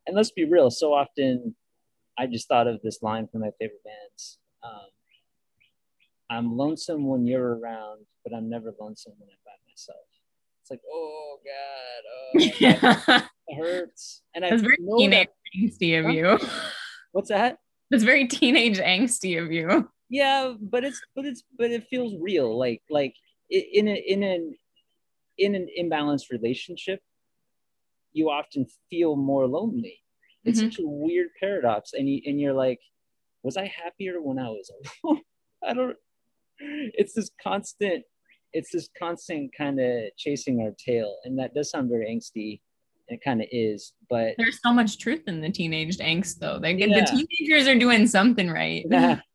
and 0.07 0.15
let's 0.15 0.31
be 0.31 0.45
real, 0.45 0.71
so 0.71 0.93
often 0.93 1.55
I 2.21 2.27
just 2.27 2.47
thought 2.47 2.67
of 2.67 2.79
this 2.83 3.01
line 3.01 3.27
from 3.31 3.41
my 3.41 3.49
favorite 3.59 3.83
bands. 3.83 4.37
Um, 4.63 4.89
I'm 6.29 6.55
lonesome 6.55 7.07
when 7.07 7.25
you're 7.25 7.57
around, 7.57 8.05
but 8.23 8.31
I'm 8.35 8.47
never 8.47 8.71
lonesome 8.79 9.13
when 9.17 9.27
I'm 9.27 9.39
by 9.43 9.53
myself. 9.67 10.05
It's 10.61 10.69
like, 10.69 10.81
oh 10.87 11.37
God, 11.43 12.81
oh, 12.85 13.07
God. 13.09 13.23
it 13.47 13.55
hurts. 13.55 14.21
And 14.35 14.45
I 14.45 14.55
very 14.55 14.77
know 14.79 14.97
teenage 14.99 15.27
that- 15.27 15.59
angsty 15.59 15.99
of 16.05 16.11
you. 16.13 16.37
what's 17.11 17.29
that? 17.29 17.57
That's 17.89 18.03
very 18.03 18.27
teenage 18.27 18.77
angsty 18.77 19.43
of 19.43 19.51
you. 19.51 19.89
Yeah, 20.07 20.53
but 20.61 20.83
it's 20.83 21.01
but 21.15 21.25
it's 21.25 21.41
but 21.57 21.71
it 21.71 21.87
feels 21.89 22.13
real. 22.19 22.55
Like 22.57 22.83
like 22.89 23.15
in 23.49 23.87
a 23.87 23.95
in 23.95 24.21
an 24.23 24.55
in 25.39 25.55
an 25.55 25.67
imbalanced 25.79 26.29
relationship, 26.29 27.01
you 28.13 28.29
often 28.29 28.67
feel 28.91 29.15
more 29.15 29.47
lonely. 29.47 29.97
It's 30.45 30.59
Mhm. 30.61 30.71
such 30.71 30.79
a 30.79 30.87
weird 30.87 31.29
paradox, 31.39 31.93
and 31.93 32.09
you 32.09 32.21
and 32.25 32.39
you're 32.39 32.53
like, 32.53 32.79
was 33.43 33.57
I 33.57 33.65
happier 33.67 34.21
when 34.21 34.39
I 34.39 34.49
was 34.49 34.71
alone? 35.03 35.21
I 35.63 35.73
don't. 35.73 35.97
It's 36.59 37.13
this 37.13 37.29
constant. 37.41 38.03
It's 38.53 38.71
this 38.71 38.89
constant 38.99 39.51
kind 39.55 39.79
of 39.79 40.15
chasing 40.17 40.61
our 40.61 40.71
tail, 40.83 41.17
and 41.23 41.37
that 41.39 41.53
does 41.53 41.69
sound 41.71 41.89
very 41.89 42.07
angsty. 42.13 42.61
It 43.07 43.21
kind 43.23 43.41
of 43.41 43.47
is, 43.51 43.93
but 44.09 44.35
There's 44.37 44.61
so 44.61 44.71
much 44.73 44.97
truth 44.97 45.23
in 45.27 45.41
the 45.41 45.49
teenage 45.49 45.97
angst, 45.97 46.39
though. 46.39 46.59
They, 46.59 46.73
Yeah. 46.75 47.01
The 47.01 47.25
teenagers 47.39 47.67
are 47.67 47.77
doing 47.77 48.07
something 48.07 48.49
right. 48.49 48.85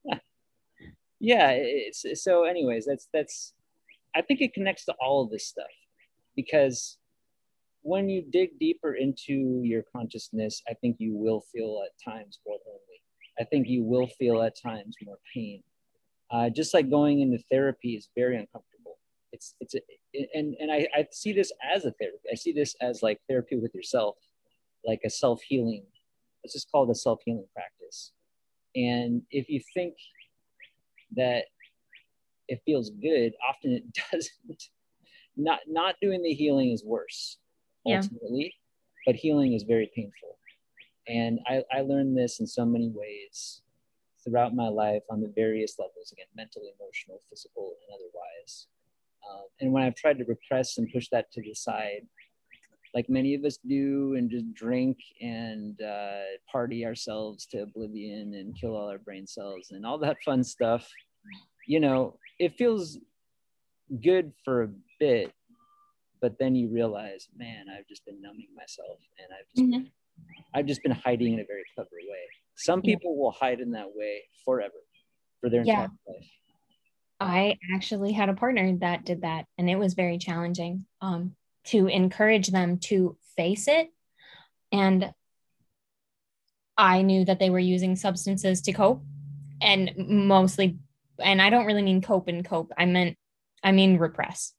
yeah 1.21 1.51
it's 1.53 2.05
so 2.23 2.45
anyways 2.45 2.85
that's 2.85 3.09
that's 3.13 3.55
i 4.15 4.21
think 4.21 4.41
it 4.43 4.53
connects 4.53 4.85
to 4.85 4.93
all 5.01 5.23
of 5.25 5.31
this 5.31 5.47
stuff 5.47 5.65
because 6.37 6.99
when 7.87 8.09
you 8.09 8.25
dig 8.31 8.59
deeper 8.59 8.95
into 8.95 9.61
your 9.63 9.83
consciousness 9.95 10.63
i 10.69 10.75
think 10.75 10.97
you 10.99 11.15
will 11.15 11.43
feel 11.53 11.83
at 11.85 11.93
times 12.11 12.41
more 12.47 12.59
lonely. 12.67 12.97
I 13.39 13.45
think 13.45 13.69
you 13.69 13.83
will 13.83 14.07
feel 14.07 14.43
at 14.43 14.55
times 14.61 14.97
more 15.05 15.19
pain. 15.35 15.63
Uh, 16.31 16.51
just 16.51 16.75
like 16.75 16.91
going 16.91 17.21
into 17.21 17.39
therapy 17.51 17.95
is 17.95 18.09
very 18.17 18.37
uncomfortable. 18.37 18.99
It's 19.33 19.55
it's 19.61 19.75
a, 19.75 19.81
and 20.35 20.57
and 20.59 20.73
I, 20.73 20.89
I 20.95 21.07
see 21.13 21.33
this 21.33 21.53
as 21.63 21.85
a 21.85 21.93
therapy. 21.93 22.19
I 22.31 22.35
see 22.35 22.53
this 22.53 22.75
as 22.81 23.03
like 23.03 23.21
therapy 23.29 23.57
with 23.57 23.75
yourself 23.75 24.17
like 24.85 25.01
a 25.05 25.11
self-healing. 25.11 25.85
Let's 26.43 26.55
just 26.55 26.71
call 26.71 26.85
it 26.85 26.91
a 26.91 26.95
self-healing 26.95 27.47
practice. 27.53 28.13
And 28.75 29.23
if 29.31 29.49
you 29.49 29.61
think 29.75 29.95
that 31.17 31.45
it 32.49 32.61
feels 32.65 32.91
good 32.91 33.33
often 33.49 33.73
it 33.73 33.85
doesn't. 34.13 34.63
Not 35.37 35.61
not 35.69 35.97
doing 36.01 36.23
the 36.23 36.33
healing 36.33 36.71
is 36.71 36.83
worse 36.83 37.39
Yeah. 37.87 37.99
ultimately 37.99 38.55
but 39.05 39.15
healing 39.15 39.53
is 39.53 39.63
very 39.63 39.91
painful 39.95 40.39
and 41.09 41.39
I, 41.47 41.63
I 41.73 41.83
learned 41.83 42.19
this 42.19 42.41
in 42.41 42.47
so 42.47 42.65
many 42.65 42.91
ways 42.93 43.63
throughout 44.25 44.55
my 44.55 44.69
life 44.69 45.03
on 45.09 45.21
the 45.21 45.33
various 45.35 45.79
levels 45.79 46.13
again 46.13 46.27
mental 46.37 46.63
emotional 46.63 47.21
physical 47.31 47.75
and 47.87 47.95
otherwise 47.95 48.67
um, 49.31 49.47
and 49.61 49.73
when 49.73 49.83
i've 49.85 49.95
tried 49.95 50.19
to 50.19 50.25
repress 50.25 50.79
and 50.79 50.93
push 50.93 51.09
that 51.11 51.31
to 51.33 51.41
the 51.43 51.55
side 51.55 52.07
like 52.95 53.09
many 53.11 53.35
of 53.35 53.45
us 53.45 53.59
do 53.69 54.15
and 54.17 54.31
just 54.31 54.53
drink 54.55 54.97
and 55.21 55.83
uh, 55.83 56.23
party 56.51 56.87
ourselves 56.87 57.45
to 57.45 57.63
oblivion 57.63 58.35
and 58.35 58.59
kill 58.59 58.75
all 58.75 58.89
our 58.89 58.99
brain 58.99 59.27
cells 59.27 59.69
and 59.71 59.85
all 59.85 59.99
that 59.99 60.17
fun 60.25 60.43
stuff 60.43 60.89
you 61.67 61.79
know 61.79 62.19
it 62.39 62.57
feels 62.57 62.99
good 64.03 64.33
for 64.45 64.65
a 64.65 64.69
bit 64.99 65.33
but 66.21 66.39
then 66.39 66.55
you 66.55 66.69
realize 66.69 67.29
man 67.37 67.67
i've 67.77 67.87
just 67.87 68.05
been 68.05 68.21
numbing 68.21 68.49
myself 68.57 68.99
and 69.19 69.29
i've 69.33 69.49
just 69.55 69.85
Mhm. 69.85 69.91
i've 70.55 70.67
just 70.67 70.83
been 70.83 70.93
hiding 70.93 71.35
in 71.35 71.41
a 71.41 71.45
very 71.45 71.65
clever 71.75 71.89
way 72.09 72.25
some 72.57 72.81
Yeah. 72.83 72.95
people 72.97 73.17
will 73.17 73.31
hide 73.33 73.61
in 73.61 73.71
that 73.73 73.89
way 73.95 74.23
forever 74.45 74.75
for 75.41 75.51
their 75.51 75.63
Yeah. 75.63 75.85
entire 75.85 75.91
life 76.09 76.31
I 77.19 77.57
actually 77.75 78.13
had 78.13 78.29
a 78.29 78.35
partner 78.35 78.77
that 78.81 79.07
did 79.07 79.23
that, 79.23 79.47
and 79.57 79.71
it 79.71 79.77
was 79.77 79.95
very 79.95 80.19
challenging 80.19 80.85
um, 81.01 81.35
to 81.69 81.87
encourage 81.87 82.49
them 82.49 82.79
to 82.81 83.17
face 83.39 83.69
it. 83.69 83.89
And 84.71 85.15
I 86.77 87.01
knew 87.01 87.25
that 87.25 87.39
they 87.39 87.49
were 87.49 87.59
using 87.59 87.97
substances 87.97 88.61
to 88.63 88.73
cope, 88.75 89.03
and 89.63 89.95
mostly, 89.97 90.79
and 91.19 91.41
I 91.41 91.49
don't 91.49 91.65
really 91.65 91.81
mean 91.83 92.03
cope 92.03 92.29
and 92.29 92.45
cope. 92.45 92.71
I 92.77 92.85
meant, 92.85 93.17
I 93.63 93.73
mean 93.73 93.97
repress. 93.97 94.53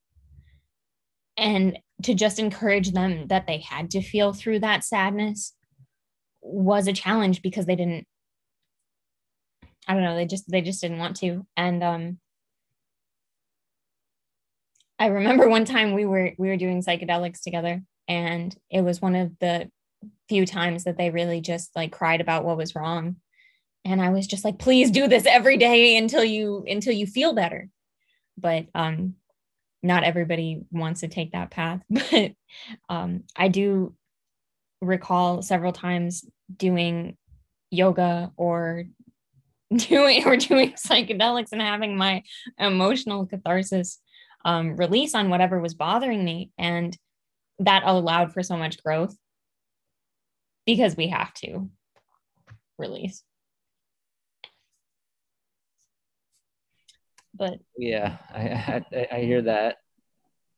And 1.38 1.78
to 2.04 2.14
just 2.14 2.40
encourage 2.40 2.92
them 2.92 3.28
that 3.28 3.48
they 3.48 3.60
had 3.60 3.92
to 3.92 4.02
feel 4.02 4.34
through 4.34 4.60
that 4.60 4.84
sadness 4.84 5.54
was 6.42 6.88
a 6.88 6.94
challenge 6.94 7.42
because 7.42 7.66
they 7.66 7.76
didn't. 7.76 8.08
I 9.88 9.94
don't 9.94 10.04
know. 10.04 10.16
They 10.16 10.26
just 10.26 10.50
they 10.50 10.62
just 10.62 10.82
didn't 10.82 10.98
want 10.98 11.16
to, 11.18 11.46
and 11.56 11.84
um, 11.84 12.20
I 15.00 15.08
remember 15.08 15.48
one 15.48 15.66
time 15.66 15.94
we 15.94 16.06
were 16.06 16.34
we 16.38 16.50
were 16.50 16.58
doing 16.58 16.82
psychedelics 16.82 17.42
together 17.42 17.84
and 18.08 18.56
it 18.70 18.82
was 18.82 19.02
one 19.02 19.16
of 19.16 19.32
the 19.40 19.70
few 20.30 20.46
times 20.46 20.84
that 20.84 20.98
they 20.98 21.10
really 21.10 21.42
just 21.42 21.76
like 21.76 21.92
cried 21.92 22.22
about 22.22 22.44
what 22.44 22.58
was 22.58 22.76
wrong. 22.76 23.18
And 23.86 24.02
I 24.02 24.10
was 24.10 24.28
just 24.28 24.44
like, 24.44 24.60
please 24.60 24.92
do 24.92 25.08
this 25.08 25.26
every 25.26 25.58
day 25.58 25.98
until 25.98 26.24
you 26.24 26.66
until 26.68 26.94
you 26.94 27.06
feel 27.06 27.34
better. 27.34 27.70
But 28.38 28.66
um 28.74 29.16
not 29.84 30.04
everybody 30.04 30.64
wants 30.72 31.02
to 31.02 31.08
take 31.08 31.32
that 31.32 31.52
path. 31.52 31.82
But 31.90 32.32
um 32.90 33.24
I 33.36 33.48
do 33.48 33.96
recall 34.82 35.42
several 35.42 35.74
times 35.74 36.26
doing 36.56 37.18
yoga 37.72 38.32
or 38.38 38.86
doing 39.76 40.26
or 40.26 40.38
doing 40.38 40.74
psychedelics 40.74 41.52
and 41.52 41.62
having 41.62 41.98
my 41.98 42.24
emotional 42.58 43.26
catharsis 43.26 44.00
um, 44.46 44.78
release 44.78 45.14
on 45.14 45.30
whatever 45.30 45.60
was 45.60 45.74
bothering 45.74 46.24
me. 46.24 46.52
And 46.58 46.98
that 47.60 47.84
allowed 47.86 48.34
for 48.34 48.44
so 48.44 48.56
much 48.56 48.82
growth 48.82 49.16
because 50.66 50.96
we 50.96 51.08
have 51.08 51.34
to 51.36 51.70
release. 52.78 53.24
But 57.38 57.60
yeah 57.78 58.18
i 58.34 58.84
i, 58.94 59.08
I 59.18 59.22
hear 59.22 59.42
that. 59.44 59.78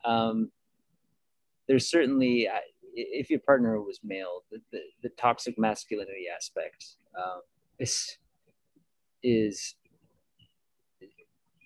Um 0.05 0.51
there's 1.67 1.89
certainly 1.89 2.47
if 2.95 3.29
your 3.29 3.39
partner 3.39 3.79
was 3.81 3.99
male 4.03 4.43
the, 4.51 4.59
the, 4.71 4.79
the 5.03 5.09
toxic 5.17 5.57
masculinity 5.59 6.25
aspect 6.35 6.85
um 7.17 7.41
is 7.79 8.17
is 9.23 9.75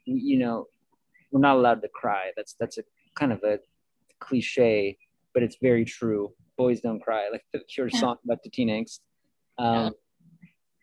you 0.06 0.38
know 0.40 0.66
we're 1.32 1.40
not 1.40 1.56
allowed 1.56 1.82
to 1.82 1.88
cry. 1.90 2.32
That's 2.38 2.56
that's 2.60 2.78
a 2.78 2.84
kind 3.16 3.32
of 3.32 3.42
a 3.44 3.60
cliche 4.20 4.98
but 5.34 5.42
it's 5.42 5.58
very 5.62 5.84
true. 5.84 6.32
Boys 6.58 6.82
don't 6.82 7.00
cry. 7.02 7.28
Like 7.32 7.44
the 7.54 7.60
cure 7.62 7.90
Yeah. 7.92 8.00
song 8.00 8.18
about 8.26 8.44
the 8.44 8.50
teen 8.50 8.70
angst 8.70 9.00
um 9.58 9.94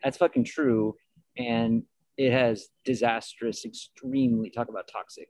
that's 0.03 0.17
fucking 0.17 0.45
true. 0.45 0.95
And 1.37 1.83
it 2.21 2.33
has 2.33 2.69
disastrous 2.85 3.65
extremely 3.65 4.51
talk 4.51 4.69
about 4.69 4.87
toxic 4.93 5.29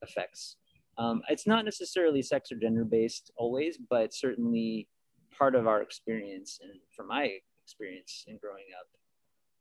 effects. 0.00 0.56
Um, 0.96 1.20
it's 1.28 1.46
not 1.46 1.66
necessarily 1.66 2.22
sex 2.22 2.50
or 2.50 2.56
gender 2.56 2.84
based 2.84 3.30
always 3.36 3.78
but 3.90 4.14
certainly 4.14 4.88
part 5.36 5.54
of 5.54 5.66
our 5.66 5.82
experience 5.82 6.60
and 6.62 6.72
from 6.96 7.08
my 7.08 7.30
experience 7.62 8.24
in 8.26 8.38
growing 8.38 8.64
up 8.80 8.86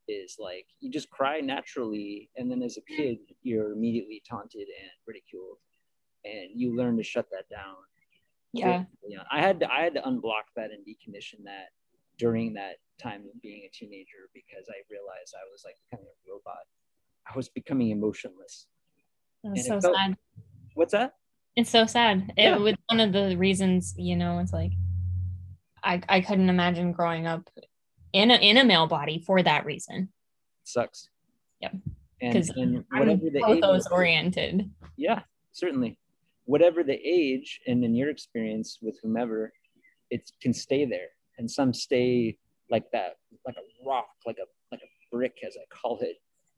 is 0.08 0.38
like 0.39 0.65
you 0.79 0.89
just 0.89 1.10
cry 1.10 1.41
naturally 1.41 2.29
and 2.38 2.50
then 2.50 2.63
as 2.63 2.77
a 2.77 2.96
kid 2.96 3.17
you're 3.41 3.74
immediately 3.74 4.22
taunted 4.29 4.67
and 4.82 4.91
ridiculed 5.05 5.58
and 6.24 6.50
you 6.55 6.77
learn 6.77 6.96
to 6.96 7.03
shut 7.03 7.27
that 7.32 7.50
down. 7.53 7.75
Yeah, 8.53 8.84
yeah. 9.05 9.24
I 9.29 9.41
had 9.41 9.60
to 9.60 9.70
i 9.70 9.82
had 9.82 9.96
to 9.96 10.01
unblock 10.01 10.48
that 10.55 10.70
and 10.72 10.86
decondition 10.86 11.43
that 11.43 11.72
during 12.17 12.53
that 12.53 12.75
time 13.01 13.22
of 13.34 13.41
being 13.41 13.63
a 13.65 13.70
teenager 13.74 14.29
because 14.34 14.67
i 14.70 14.77
realized 14.89 15.34
i 15.36 15.46
was 15.51 15.63
like 15.65 15.75
becoming 15.89 16.08
a 16.12 16.32
robot 16.32 16.63
i 17.32 17.36
was 17.36 17.50
becoming 17.50 17.89
emotionless 17.89 18.67
it's 19.46 19.67
so 19.67 19.79
felt- 19.82 19.96
sad. 19.96 20.15
what's 20.75 20.91
that 20.93 21.13
It's 21.55 21.70
so 21.70 21.86
sad. 21.86 22.32
Yeah. 22.38 22.55
It 22.55 22.62
was 22.62 22.74
one 22.89 23.00
of 23.00 23.12
the 23.13 23.36
reasons, 23.38 23.93
you 23.98 24.15
know, 24.15 24.39
it's 24.39 24.53
like 24.53 24.72
I, 25.84 26.01
I 26.10 26.22
couldn't 26.22 26.50
imagine 26.50 26.93
growing 26.93 27.27
up 27.27 27.48
in 28.13 28.32
a 28.32 28.36
in 28.36 28.58
a 28.58 28.63
male 28.63 28.88
body 28.88 29.22
for 29.27 29.43
that 29.43 29.65
reason. 29.65 30.10
sucks 30.63 31.10
Yep. 31.62 31.74
and, 32.22 32.34
'Cause 32.34 32.50
and 32.55 32.86
I'm 32.91 33.00
whatever 33.00 33.29
the 33.29 33.43
age 33.50 33.62
Photos 33.62 33.86
oriented. 33.88 34.72
yeah 34.98 35.22
certainly 35.51 36.00
whatever 36.46 36.82
the 36.84 37.00
age 37.20 37.60
and 37.67 37.84
in 37.84 37.93
your 37.96 38.10
experience 38.10 38.79
with 38.82 38.98
whomever 39.03 39.51
it 40.10 40.24
can 40.41 40.53
stay 40.53 40.86
there 40.86 41.10
and 41.38 41.50
some 41.50 41.74
stay 41.74 42.38
like 42.70 42.86
that 42.92 43.18
like 43.46 43.56
a 43.56 43.88
rock 43.88 44.08
like 44.25 44.38
a 44.38 44.46
like 44.72 44.82
a 44.82 45.16
brick 45.16 45.38
as 45.46 45.56
i 45.58 45.66
call 45.70 46.00
it 46.02 46.18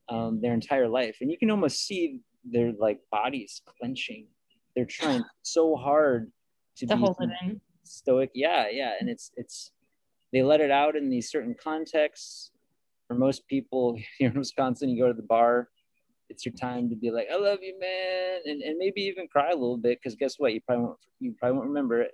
um, 0.10 0.40
their 0.42 0.54
entire 0.54 0.88
life. 0.88 1.18
And 1.22 1.32
you 1.32 1.38
can 1.38 1.50
almost 1.50 1.86
see 1.86 2.20
their 2.44 2.74
like 2.78 3.00
bodies 3.12 3.62
clenching. 3.66 4.28
They're 4.76 4.86
trying 4.86 5.24
so 5.42 5.76
hard 5.76 6.32
to, 6.78 6.86
to 6.86 6.96
be 6.96 7.02
hold 7.02 7.18
it 7.20 7.30
in. 7.44 7.62
stoic 7.84 8.32
yeah 8.34 8.68
yeah. 8.70 8.94
And 9.00 9.10
it's 9.10 9.32
it's 9.36 9.72
they 10.34 10.44
let 10.44 10.62
it 10.62 10.72
out 10.72 10.96
in 10.96 11.10
these 11.10 11.30
certain 11.30 11.56
contexts. 11.62 12.52
For 13.08 13.16
most 13.16 13.48
people 13.48 13.98
here 14.18 14.30
in 14.30 14.38
wisconsin 14.38 14.90
you 14.90 15.02
go 15.02 15.08
to 15.08 15.14
the 15.14 15.22
bar 15.22 15.70
it's 16.28 16.44
your 16.44 16.56
time 16.56 16.90
to 16.90 16.96
be 16.96 17.12
like 17.12 17.28
i 17.32 17.36
love 17.36 17.60
you 17.62 17.80
man. 17.80 18.40
And, 18.46 18.62
and 18.62 18.78
maybe 18.78 19.02
even 19.02 19.28
cry 19.28 19.52
a 19.52 19.56
little 19.56 19.78
bit 19.78 20.00
because 20.02 20.16
guess 20.16 20.36
what? 20.38 20.54
You 20.54 20.62
probably 20.62 20.86
won't 20.86 20.98
you 21.20 21.36
probably 21.40 21.58
won't 21.58 21.70
remember 21.70 22.02
it 22.02 22.12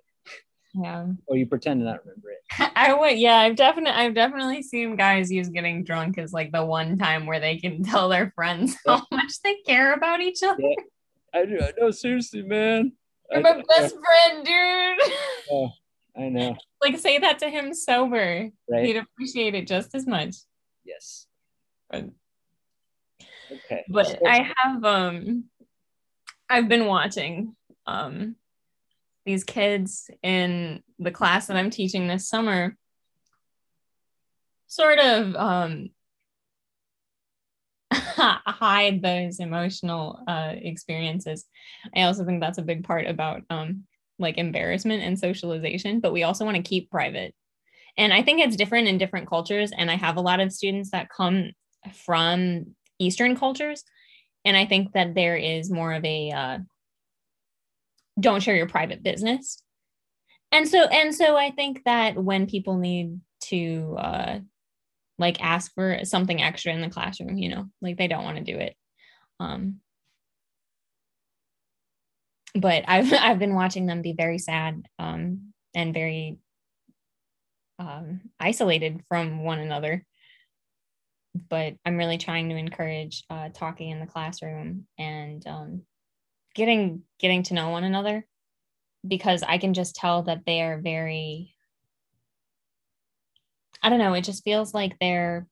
Yeah. 0.73 1.07
Or 1.27 1.35
you 1.37 1.45
pretend 1.47 1.81
to 1.81 1.85
not 1.85 1.99
remember 2.05 2.29
it. 2.31 2.39
I 2.75 2.93
would, 2.93 3.17
yeah, 3.17 3.37
I've 3.39 3.55
definitely, 3.55 3.91
I've 3.99 4.13
definitely 4.15 4.63
seen 4.63 4.95
guys 4.95 5.31
use 5.31 5.49
getting 5.49 5.83
drunk 5.83 6.17
as 6.17 6.31
like 6.31 6.51
the 6.51 6.63
one 6.65 6.97
time 6.97 7.25
where 7.25 7.39
they 7.39 7.57
can 7.57 7.83
tell 7.91 8.07
their 8.09 8.31
friends 8.35 8.77
Yeah. 8.85 8.97
how 8.97 9.05
much 9.11 9.33
they 9.43 9.55
care 9.65 9.93
about 9.93 10.21
each 10.21 10.43
other. 10.43 10.61
Yeah. 10.61 10.75
I 11.33 11.45
do. 11.45 11.59
I 11.61 11.71
know. 11.79 11.91
Seriously, 11.91 12.41
man. 12.41 12.93
You're 13.29 13.39
I, 13.47 13.55
my 13.55 13.63
best 13.67 13.95
friend, 13.95 14.45
dude. 14.45 15.71
I 16.17 16.27
know. 16.29 16.57
like 16.81 16.99
say 16.99 17.19
that 17.19 17.39
to 17.39 17.49
him 17.49 17.73
sober. 17.73 18.49
Right. 18.69 18.85
He'd 18.85 18.97
appreciate 18.97 19.55
it 19.55 19.65
just 19.67 19.95
as 19.95 20.05
much. 20.05 20.35
Yes. 20.85 21.27
But, 21.89 22.09
Okay. 23.51 23.83
but 23.89 24.07
So- 24.07 24.19
I 24.27 24.51
have 24.57 24.83
um 24.85 25.45
I've 26.49 26.67
been 26.67 26.85
watching 26.85 27.55
um 27.85 28.35
these 29.25 29.43
kids 29.43 30.09
in 30.23 30.81
the 30.99 31.11
class 31.11 31.47
that 31.47 31.57
I'm 31.57 31.69
teaching 31.69 32.07
this 32.07 32.27
summer 32.27 32.75
sort 34.67 34.99
of 34.99 35.35
um 35.35 35.89
hide 37.91 39.01
those 39.01 39.39
emotional 39.39 40.23
uh 40.27 40.53
experiences. 40.55 41.45
I 41.95 42.03
also 42.03 42.25
think 42.25 42.41
that's 42.41 42.57
a 42.57 42.63
big 42.63 42.83
part 42.83 43.05
about 43.07 43.41
um 43.49 43.83
like 44.17 44.37
embarrassment 44.37 45.03
and 45.03 45.17
socialization, 45.19 45.99
but 45.99 46.13
we 46.13 46.23
also 46.23 46.45
want 46.45 46.55
to 46.57 46.63
keep 46.63 46.91
private. 46.91 47.33
And 47.97 48.13
I 48.13 48.21
think 48.21 48.39
it's 48.39 48.55
different 48.55 48.87
in 48.87 48.97
different 48.97 49.27
cultures 49.27 49.71
and 49.75 49.91
I 49.91 49.95
have 49.95 50.15
a 50.15 50.21
lot 50.21 50.39
of 50.39 50.53
students 50.53 50.91
that 50.91 51.09
come 51.09 51.51
from 51.93 52.75
eastern 52.99 53.35
cultures 53.35 53.83
and 54.45 54.55
I 54.55 54.65
think 54.65 54.93
that 54.93 55.15
there 55.15 55.35
is 55.35 55.69
more 55.69 55.93
of 55.93 56.05
a 56.05 56.31
uh 56.31 56.57
don't 58.21 58.41
share 58.41 58.55
your 58.55 58.67
private 58.67 59.03
business. 59.03 59.61
And 60.51 60.67
so 60.67 60.85
and 60.85 61.15
so 61.15 61.35
I 61.35 61.51
think 61.51 61.83
that 61.85 62.15
when 62.21 62.47
people 62.47 62.77
need 62.77 63.19
to 63.45 63.95
uh 63.97 64.39
like 65.17 65.41
ask 65.41 65.73
for 65.73 65.99
something 66.03 66.41
extra 66.41 66.73
in 66.73 66.81
the 66.81 66.89
classroom, 66.89 67.37
you 67.37 67.49
know, 67.49 67.67
like 67.81 67.97
they 67.97 68.07
don't 68.07 68.23
want 68.23 68.37
to 68.37 68.43
do 68.43 68.57
it. 68.57 68.75
Um 69.39 69.77
but 72.55 72.83
I've 72.87 73.13
I've 73.19 73.39
been 73.39 73.55
watching 73.55 73.85
them 73.85 74.01
be 74.01 74.13
very 74.13 74.37
sad 74.37 74.85
um 74.99 75.53
and 75.73 75.93
very 75.93 76.37
um 77.79 78.21
isolated 78.39 79.01
from 79.07 79.43
one 79.43 79.59
another. 79.59 80.05
But 81.49 81.75
I'm 81.85 81.97
really 81.97 82.17
trying 82.17 82.49
to 82.49 82.55
encourage 82.55 83.23
uh 83.29 83.49
talking 83.53 83.89
in 83.89 84.01
the 84.01 84.07
classroom 84.07 84.85
and 84.97 85.45
um 85.47 85.83
getting 86.53 87.03
getting 87.20 87.43
to 87.43 87.53
know 87.53 87.70
one 87.70 87.84
another 87.84 88.25
because 89.08 89.43
I 89.43 89.58
can 89.58 89.74
just 89.74 89.96
tell 89.96 90.24
that 90.24 90.46
they 90.46 90.62
are 90.62 90.79
very 90.79 91.55
I 93.84 93.89
don't 93.89 94.00
know, 94.00 94.13
it 94.13 94.24
just 94.24 94.43
feels 94.43 94.74
like 94.74 94.98
they're 95.00 95.48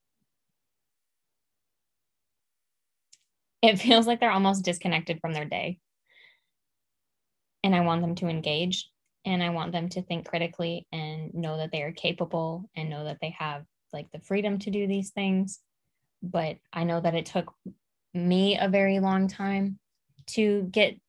it 3.61 3.77
feels 3.79 4.07
like 4.07 4.19
they're 4.19 4.31
almost 4.31 4.63
disconnected 4.63 5.19
from 5.19 5.33
their 5.33 5.45
day. 5.45 5.79
And 7.63 7.75
I 7.75 7.81
want 7.81 8.01
them 8.01 8.15
to 8.15 8.27
engage 8.27 8.89
and 9.25 9.43
I 9.43 9.49
want 9.49 9.73
them 9.73 9.89
to 9.89 10.01
think 10.01 10.27
critically 10.27 10.87
and 10.91 11.33
know 11.33 11.57
that 11.57 11.71
they 11.71 11.83
are 11.83 11.91
capable 11.91 12.69
and 12.75 12.89
know 12.89 13.03
that 13.03 13.17
they 13.21 13.35
have 13.37 13.65
like 13.91 14.09
the 14.11 14.19
freedom 14.19 14.59
to 14.59 14.71
do 14.71 14.87
these 14.87 15.09
things. 15.11 15.59
But 16.23 16.57
I 16.71 16.83
know 16.85 17.01
that 17.01 17.15
it 17.15 17.25
took 17.25 17.53
me 18.13 18.57
a 18.57 18.69
very 18.69 18.99
long 18.99 19.27
time 19.27 19.79
to 20.33 20.63
get 20.71 20.99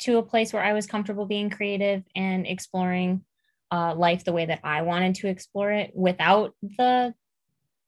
to 0.00 0.18
a 0.18 0.22
place 0.22 0.52
where 0.52 0.62
I 0.62 0.72
was 0.72 0.86
comfortable 0.86 1.26
being 1.26 1.50
creative 1.50 2.02
and 2.14 2.46
exploring 2.46 3.24
uh, 3.72 3.94
life 3.94 4.24
the 4.24 4.32
way 4.32 4.46
that 4.46 4.60
I 4.62 4.82
wanted 4.82 5.16
to 5.16 5.28
explore 5.28 5.72
it 5.72 5.92
without 5.94 6.54
the 6.62 7.14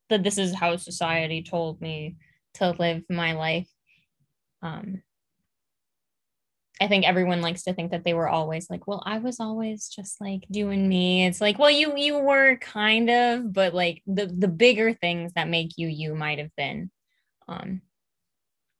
the 0.09 0.19
this 0.19 0.39
is 0.39 0.55
how 0.55 0.77
society 0.77 1.43
told 1.43 1.81
me 1.81 2.17
to 2.55 2.71
live 2.79 3.03
my 3.11 3.33
life. 3.33 3.69
Um, 4.63 5.03
I 6.81 6.87
think 6.87 7.05
everyone 7.07 7.41
likes 7.41 7.65
to 7.65 7.75
think 7.75 7.91
that 7.91 8.05
they 8.05 8.15
were 8.15 8.29
always 8.29 8.71
like, 8.71 8.87
well, 8.87 9.03
I 9.05 9.19
was 9.19 9.41
always 9.41 9.89
just 9.89 10.21
like 10.21 10.47
doing 10.51 10.89
me. 10.89 11.27
It's 11.27 11.41
like, 11.41 11.59
well, 11.59 11.71
you 11.71 11.97
you 11.97 12.19
were 12.19 12.57
kind 12.57 13.11
of, 13.11 13.53
but 13.53 13.75
like 13.75 14.03
the 14.07 14.27
the 14.27 14.49
bigger 14.49 14.93
things 14.93 15.33
that 15.35 15.49
make 15.49 15.77
you 15.77 15.89
you 15.89 16.15
might 16.15 16.39
have 16.39 16.55
been 16.57 16.91
um 17.49 17.83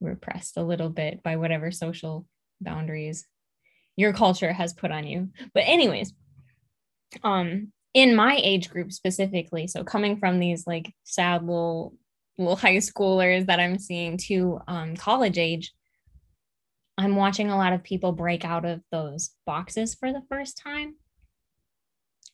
repressed 0.01 0.57
a 0.57 0.63
little 0.63 0.91
bit 0.91 1.23
by 1.23 1.37
whatever 1.37 1.71
social 1.71 2.27
boundaries 2.61 3.27
your 3.97 4.13
culture 4.13 4.53
has 4.53 4.73
put 4.73 4.93
on 4.93 5.07
you. 5.07 5.29
But 5.55 5.65
anyways, 5.67 6.13
um 7.23 7.73
in 7.95 8.15
my 8.15 8.39
age 8.43 8.71
group 8.71 8.93
specifically, 8.93 9.67
so 9.67 9.83
coming 9.83 10.19
from 10.19 10.39
these 10.39 10.67
like 10.67 10.93
sad 11.05 11.43
little 11.43 11.95
little 12.37 12.57
high 12.67 12.77
schoolers 12.77 13.47
that 13.47 13.61
I'm 13.61 13.79
seeing 13.79 14.17
to 14.29 14.61
um 14.69 14.97
college 14.97 15.39
age, 15.39 15.73
I'm 16.97 17.15
watching 17.17 17.51
a 17.51 17.57
lot 17.57 17.73
of 17.73 17.85
people 17.85 18.13
break 18.13 18.45
out 18.45 18.65
of 18.65 18.83
those 18.91 19.31
boxes 19.47 19.95
for 19.95 20.13
the 20.13 20.23
first 20.29 20.59
time. 20.59 20.97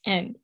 And 0.06 0.36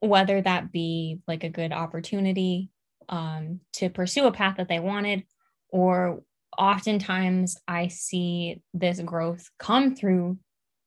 whether 0.00 0.40
that 0.40 0.72
be 0.72 1.20
like 1.28 1.44
a 1.44 1.50
good 1.50 1.72
opportunity 1.72 2.70
um, 3.08 3.60
to 3.74 3.90
pursue 3.90 4.26
a 4.26 4.32
path 4.32 4.56
that 4.56 4.68
they 4.68 4.80
wanted, 4.80 5.24
or 5.68 6.22
oftentimes 6.58 7.56
I 7.66 7.88
see 7.88 8.62
this 8.74 9.00
growth 9.00 9.48
come 9.58 9.94
through 9.94 10.38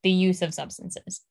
the 0.03 0.11
use 0.11 0.41
of 0.41 0.53
substances 0.53 1.21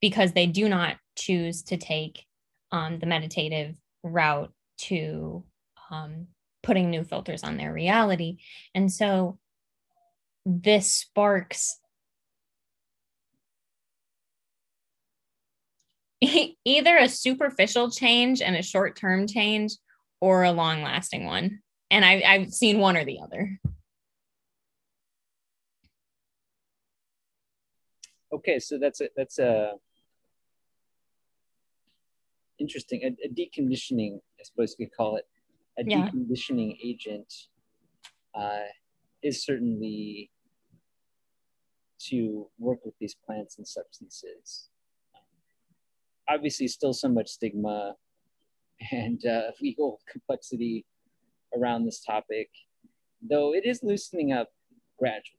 because 0.00 0.32
they 0.32 0.46
do 0.46 0.68
not 0.68 0.96
choose 1.16 1.62
to 1.64 1.76
take 1.76 2.24
um, 2.70 2.98
the 2.98 3.06
meditative 3.06 3.76
route 4.02 4.52
to 4.78 5.44
um, 5.90 6.28
putting 6.62 6.90
new 6.90 7.02
filters 7.02 7.42
on 7.42 7.56
their 7.56 7.72
reality. 7.72 8.38
And 8.74 8.92
so 8.92 9.38
this 10.44 10.92
sparks 10.92 11.78
either 16.64 16.96
a 16.96 17.08
superficial 17.08 17.90
change 17.90 18.42
and 18.42 18.56
a 18.56 18.62
short 18.62 18.96
term 18.96 19.26
change 19.26 19.72
or 20.20 20.44
a 20.44 20.52
long 20.52 20.82
lasting 20.82 21.24
one. 21.24 21.60
And 21.90 22.04
I, 22.04 22.22
I've 22.26 22.52
seen 22.52 22.78
one 22.78 22.96
or 22.96 23.04
the 23.04 23.20
other. 23.20 23.58
Okay, 28.32 28.58
so 28.58 28.78
that's 28.78 29.00
a 29.00 29.08
that's 29.16 29.38
a 29.38 29.72
interesting 32.58 33.00
a, 33.04 33.08
a 33.24 33.28
deconditioning, 33.30 34.18
I 34.38 34.42
suppose 34.42 34.76
you 34.78 34.86
could 34.86 34.96
call 34.96 35.16
it 35.16 35.26
a 35.78 35.84
Yeah. 35.84 36.08
deconditioning 36.10 36.78
agent. 36.82 37.32
Uh, 38.34 38.66
is 39.22 39.44
certainly 39.44 40.30
to 41.98 42.48
work 42.58 42.84
with 42.84 42.94
these 43.00 43.14
plants 43.14 43.58
and 43.58 43.66
substances. 43.66 44.68
Obviously, 46.28 46.68
still 46.68 46.92
so 46.92 47.08
much 47.08 47.28
stigma 47.28 47.96
and 48.92 49.24
uh, 49.26 49.50
legal 49.60 50.00
complexity 50.10 50.84
around 51.56 51.84
this 51.84 52.00
topic, 52.00 52.50
though 53.22 53.54
it 53.54 53.64
is 53.64 53.80
loosening 53.82 54.32
up 54.32 54.48
gradually. 54.98 55.34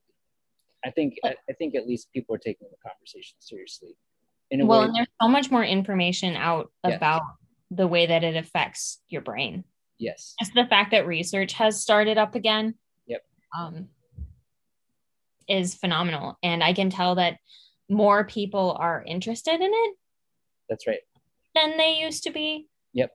I 0.85 0.91
think 0.91 1.15
I, 1.23 1.35
I 1.49 1.53
think 1.53 1.75
at 1.75 1.87
least 1.87 2.11
people 2.13 2.35
are 2.35 2.39
taking 2.39 2.67
the 2.71 2.89
conversation 2.89 3.35
seriously. 3.39 3.97
In 4.51 4.61
a 4.61 4.65
Well, 4.65 4.79
way, 4.81 4.85
and 4.85 4.95
there's 4.95 5.07
so 5.21 5.27
much 5.27 5.51
more 5.51 5.63
information 5.63 6.35
out 6.35 6.71
about 6.83 7.21
the 7.69 7.87
way 7.87 8.05
that 8.07 8.23
it 8.23 8.35
affects 8.35 9.01
your 9.09 9.21
brain. 9.21 9.63
yes, 9.99 10.33
Just 10.39 10.53
the 10.55 10.65
fact 10.65 10.91
that 10.91 11.05
research 11.05 11.53
has 11.53 11.81
started 11.81 12.17
up 12.17 12.33
again. 12.35 12.75
Yep. 13.07 13.21
Um, 13.57 13.89
is 15.47 15.75
phenomenal. 15.75 16.37
And 16.41 16.63
I 16.63 16.73
can 16.73 16.89
tell 16.89 17.15
that 17.15 17.37
more 17.89 18.23
people 18.23 18.77
are 18.79 19.03
interested 19.05 19.55
in 19.55 19.71
it 19.73 19.95
that's 20.69 20.85
right. 20.87 20.99
than 21.55 21.75
they 21.77 21.97
used 21.99 22.23
to 22.23 22.31
be. 22.31 22.67
Yep. 22.93 23.11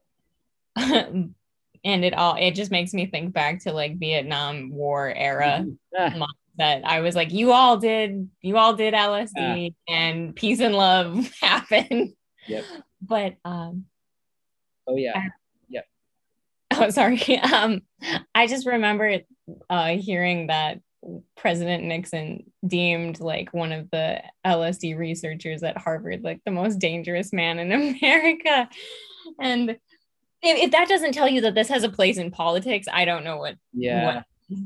and 1.85 2.05
it 2.05 2.15
all 2.15 2.37
it 2.39 2.53
just 2.53 2.71
makes 2.71 2.93
me 2.95 3.07
think 3.07 3.33
back 3.33 3.61
to 3.61 3.73
like 3.73 3.99
Vietnam 3.99 4.71
War 4.71 5.13
era 5.15 5.65
Ah, 5.97 6.27
that 6.57 6.83
I 6.85 7.01
was 7.01 7.15
like, 7.15 7.33
you 7.33 7.53
all 7.53 7.77
did 7.77 8.29
you 8.41 8.57
all 8.57 8.75
did 8.75 8.95
LSD 8.95 9.75
and 9.89 10.35
peace 10.35 10.61
and 10.61 10.75
love 10.75 11.31
happened. 11.41 12.15
Yep. 12.49 12.65
But 13.03 13.37
um 13.45 13.85
oh 14.87 14.97
yeah, 14.97 15.29
Yeah. 15.69 15.83
oh 16.73 16.91
sorry. 16.91 17.21
Um 17.53 17.83
I 18.35 18.47
just 18.47 18.67
remember 18.67 19.19
uh 19.69 19.97
hearing 19.97 20.47
that 20.49 20.81
President 21.37 21.85
Nixon 21.85 22.45
deemed 22.67 23.21
like 23.21 23.53
one 23.53 23.73
of 23.73 23.91
the 23.91 24.23
LSD 24.47 24.97
researchers 24.97 25.63
at 25.63 25.77
Harvard 25.77 26.23
like 26.23 26.41
the 26.47 26.51
most 26.51 26.79
dangerous 26.79 27.33
man 27.33 27.59
in 27.59 27.73
America. 27.73 28.69
And 29.41 29.77
if, 30.45 30.65
if 30.65 30.71
that 30.73 30.89
doesn't 30.89 31.13
tell 31.13 31.29
you 31.29 31.41
that 31.43 31.55
this 31.55 31.69
has 31.69 31.83
a 31.83 31.89
place 31.89 32.19
in 32.19 32.31
politics, 32.31 32.87
I 32.93 33.05
don't 33.05 33.25
know 33.25 33.39
what 33.39 33.57
yeah. 33.73 34.23
What? 34.49 34.59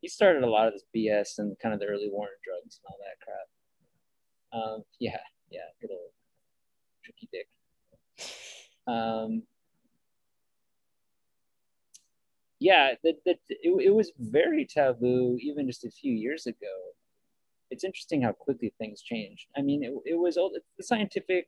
He 0.00 0.08
started 0.08 0.44
a 0.44 0.48
lot 0.48 0.66
of 0.66 0.72
this 0.72 0.84
BS 0.96 1.38
and 1.38 1.58
kind 1.58 1.74
of 1.74 1.80
the 1.80 1.86
early 1.86 2.08
war 2.10 2.24
on 2.24 2.30
drugs 2.42 2.80
and 2.80 2.90
all 2.90 2.98
that 3.00 3.20
crap. 3.22 4.62
Um, 4.62 4.84
yeah, 4.98 5.18
yeah, 5.50 5.60
good 5.80 5.90
old 5.90 6.10
tricky 7.04 7.28
dick. 7.32 7.48
Um, 8.86 9.42
yeah, 12.58 12.94
that, 13.04 13.16
that 13.26 13.38
it, 13.48 13.86
it 13.86 13.94
was 13.94 14.12
very 14.18 14.64
taboo 14.64 15.38
even 15.40 15.66
just 15.66 15.84
a 15.84 15.90
few 15.90 16.12
years 16.12 16.46
ago. 16.46 16.66
It's 17.70 17.84
interesting 17.84 18.22
how 18.22 18.32
quickly 18.32 18.72
things 18.78 19.02
changed. 19.02 19.46
I 19.56 19.62
mean, 19.62 19.84
it, 19.84 19.92
it 20.04 20.18
was 20.18 20.36
old, 20.36 20.56
the 20.76 20.84
scientific, 20.84 21.46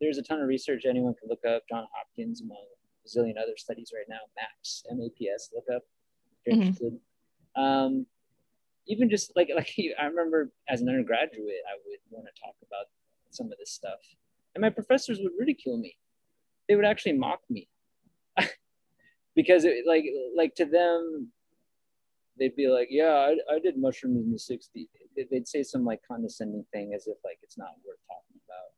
there's 0.00 0.18
a 0.18 0.22
ton 0.22 0.40
of 0.40 0.48
research 0.48 0.84
anyone 0.84 1.14
can 1.14 1.28
look 1.28 1.44
up. 1.44 1.62
John 1.68 1.86
Hopkins, 1.94 2.42
among 2.42 2.64
zillion 3.06 3.38
other 3.40 3.56
studies 3.56 3.92
right 3.94 4.06
now, 4.08 4.20
MAPS, 4.36 4.84
M-A-P-S, 4.90 5.50
look 5.54 5.64
up 5.74 5.82
if 6.40 6.46
you're 6.46 6.54
mm-hmm. 6.54 6.62
interested. 6.62 7.00
Um, 7.56 8.06
even 8.86 9.10
just 9.10 9.32
like, 9.36 9.48
like 9.54 9.72
I 10.00 10.06
remember 10.06 10.52
as 10.68 10.80
an 10.80 10.88
undergraduate, 10.88 11.62
I 11.68 11.76
would 11.86 11.98
want 12.10 12.26
to 12.26 12.40
talk 12.40 12.54
about 12.66 12.86
some 13.30 13.46
of 13.52 13.58
this 13.58 13.70
stuff. 13.70 14.00
And 14.54 14.62
my 14.62 14.70
professors 14.70 15.18
would 15.20 15.32
ridicule 15.38 15.78
me. 15.78 15.96
They 16.68 16.76
would 16.76 16.84
actually 16.84 17.12
mock 17.12 17.40
me. 17.50 17.68
because 19.36 19.64
it, 19.64 19.86
like 19.86 20.04
like 20.34 20.54
to 20.56 20.64
them 20.64 21.30
they'd 22.38 22.56
be 22.56 22.68
like 22.68 22.88
yeah 22.90 23.30
I, 23.30 23.54
I 23.54 23.58
did 23.58 23.78
mushrooms 23.78 24.24
in 24.24 24.32
the 24.32 24.38
60s 24.38 24.88
they'd 25.30 25.48
say 25.48 25.62
some 25.62 25.84
like 25.84 26.00
condescending 26.06 26.64
thing 26.72 26.92
as 26.94 27.06
if 27.06 27.16
like 27.24 27.38
it's 27.42 27.56
not 27.56 27.70
worth 27.86 27.98
talking 28.08 28.40
about 28.46 28.72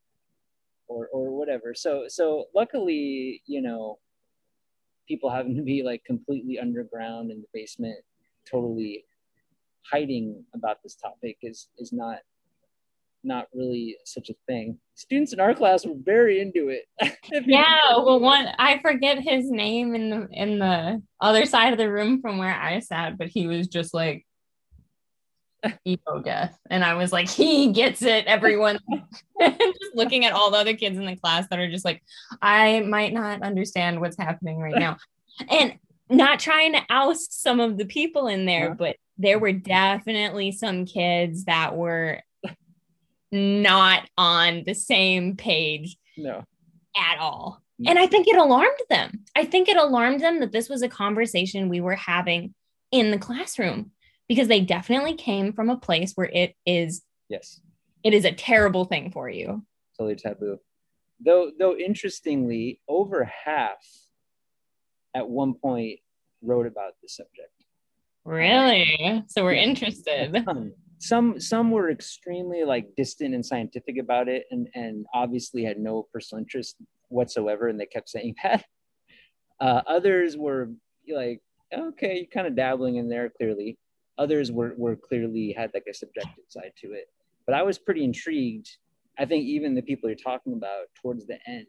or 0.88 1.08
or 1.12 1.36
whatever 1.36 1.74
so 1.74 2.04
so 2.08 2.46
luckily 2.54 3.42
you 3.46 3.62
know 3.62 3.98
people 5.08 5.30
having 5.30 5.56
to 5.56 5.62
be 5.62 5.82
like 5.82 6.04
completely 6.04 6.58
underground 6.58 7.30
in 7.30 7.40
the 7.40 7.46
basement 7.52 7.98
totally 8.48 9.04
hiding 9.90 10.44
about 10.54 10.82
this 10.82 10.94
topic 10.94 11.38
is 11.42 11.68
is 11.78 11.92
not 11.92 12.18
not 13.24 13.46
really 13.52 13.96
such 14.04 14.30
a 14.30 14.34
thing. 14.46 14.78
Students 14.94 15.32
in 15.32 15.40
our 15.40 15.52
class 15.54 15.84
were 15.84 15.96
very 15.96 16.40
into 16.40 16.68
it. 16.68 16.84
yeah, 17.46 17.96
well, 17.96 18.20
one 18.20 18.46
I 18.58 18.78
forget 18.78 19.18
his 19.18 19.50
name 19.50 19.94
in 19.94 20.10
the 20.10 20.28
in 20.30 20.58
the 20.58 21.02
other 21.20 21.44
side 21.44 21.72
of 21.72 21.78
the 21.78 21.90
room 21.90 22.20
from 22.20 22.38
where 22.38 22.54
I 22.54 22.78
sat, 22.78 23.18
but 23.18 23.28
he 23.28 23.46
was 23.46 23.66
just 23.66 23.92
like 23.92 24.24
death, 26.24 26.58
and 26.70 26.84
I 26.84 26.94
was 26.94 27.12
like, 27.12 27.28
he 27.30 27.72
gets 27.72 28.02
it. 28.02 28.26
Everyone, 28.26 28.78
just 29.40 29.94
looking 29.94 30.24
at 30.24 30.32
all 30.32 30.50
the 30.50 30.58
other 30.58 30.74
kids 30.74 30.98
in 30.98 31.06
the 31.06 31.16
class 31.16 31.46
that 31.48 31.58
are 31.58 31.70
just 31.70 31.84
like, 31.84 32.02
I 32.40 32.80
might 32.80 33.12
not 33.12 33.42
understand 33.42 34.00
what's 34.00 34.18
happening 34.18 34.58
right 34.58 34.78
now, 34.78 34.96
and 35.48 35.78
not 36.10 36.40
trying 36.40 36.72
to 36.72 36.82
oust 36.88 37.40
some 37.42 37.60
of 37.60 37.76
the 37.76 37.84
people 37.84 38.28
in 38.28 38.46
there, 38.46 38.74
but 38.74 38.96
there 39.18 39.38
were 39.38 39.52
definitely 39.52 40.52
some 40.52 40.86
kids 40.86 41.44
that 41.44 41.76
were 41.76 42.22
not 43.30 44.08
on 44.16 44.62
the 44.64 44.74
same 44.74 45.36
page 45.36 45.98
no. 46.16 46.44
at 46.96 47.18
all. 47.18 47.62
And 47.86 47.98
i 47.98 48.06
think 48.06 48.26
it 48.26 48.36
alarmed 48.36 48.80
them. 48.88 49.24
I 49.36 49.44
think 49.44 49.68
it 49.68 49.76
alarmed 49.76 50.20
them 50.20 50.40
that 50.40 50.50
this 50.50 50.68
was 50.68 50.82
a 50.82 50.88
conversation 50.88 51.68
we 51.68 51.80
were 51.80 51.94
having 51.94 52.54
in 52.90 53.10
the 53.10 53.18
classroom 53.18 53.92
because 54.28 54.48
they 54.48 54.60
definitely 54.60 55.14
came 55.14 55.52
from 55.52 55.70
a 55.70 55.76
place 55.76 56.12
where 56.14 56.30
it 56.32 56.54
is 56.66 57.02
yes. 57.28 57.60
it 58.04 58.14
is 58.14 58.24
a 58.24 58.32
terrible 58.32 58.84
thing 58.84 59.10
for 59.10 59.28
you. 59.28 59.64
Totally 59.98 60.16
taboo. 60.16 60.58
Though 61.24 61.50
though 61.58 61.76
interestingly 61.76 62.80
over 62.88 63.24
half 63.24 63.84
at 65.14 65.28
one 65.28 65.54
point 65.54 66.00
wrote 66.42 66.66
about 66.66 66.92
the 67.02 67.08
subject. 67.08 67.52
Really? 68.24 69.24
So 69.28 69.42
we're 69.42 69.54
interested. 69.54 70.44
Some 71.00 71.40
some 71.40 71.70
were 71.70 71.90
extremely 71.90 72.64
like 72.64 72.94
distant 72.96 73.34
and 73.34 73.44
scientific 73.44 73.98
about 73.98 74.28
it 74.28 74.44
and 74.50 74.68
and 74.74 75.06
obviously 75.14 75.64
had 75.64 75.78
no 75.78 76.06
personal 76.12 76.42
interest 76.42 76.76
whatsoever 77.08 77.68
and 77.68 77.80
they 77.80 77.86
kept 77.86 78.10
saying 78.10 78.34
that. 78.42 78.64
Uh, 79.60 79.82
others 79.86 80.36
were 80.36 80.70
like 81.08 81.40
okay 81.76 82.18
you're 82.18 82.26
kind 82.26 82.46
of 82.46 82.54
dabbling 82.54 82.96
in 82.96 83.08
there 83.08 83.28
clearly 83.28 83.76
others 84.18 84.52
were, 84.52 84.74
were 84.76 84.96
clearly 84.96 85.54
had 85.56 85.70
like 85.74 85.84
a 85.88 85.94
subjective 85.94 86.44
side 86.48 86.72
to 86.82 86.92
it. 86.92 87.06
But 87.46 87.54
i 87.54 87.62
was 87.62 87.78
pretty 87.78 88.04
intrigued. 88.04 88.68
I 89.18 89.24
think 89.24 89.44
even 89.44 89.74
the 89.74 89.82
people 89.82 90.08
you're 90.08 90.16
talking 90.16 90.52
about 90.52 90.86
towards 91.00 91.26
the 91.26 91.38
end 91.46 91.66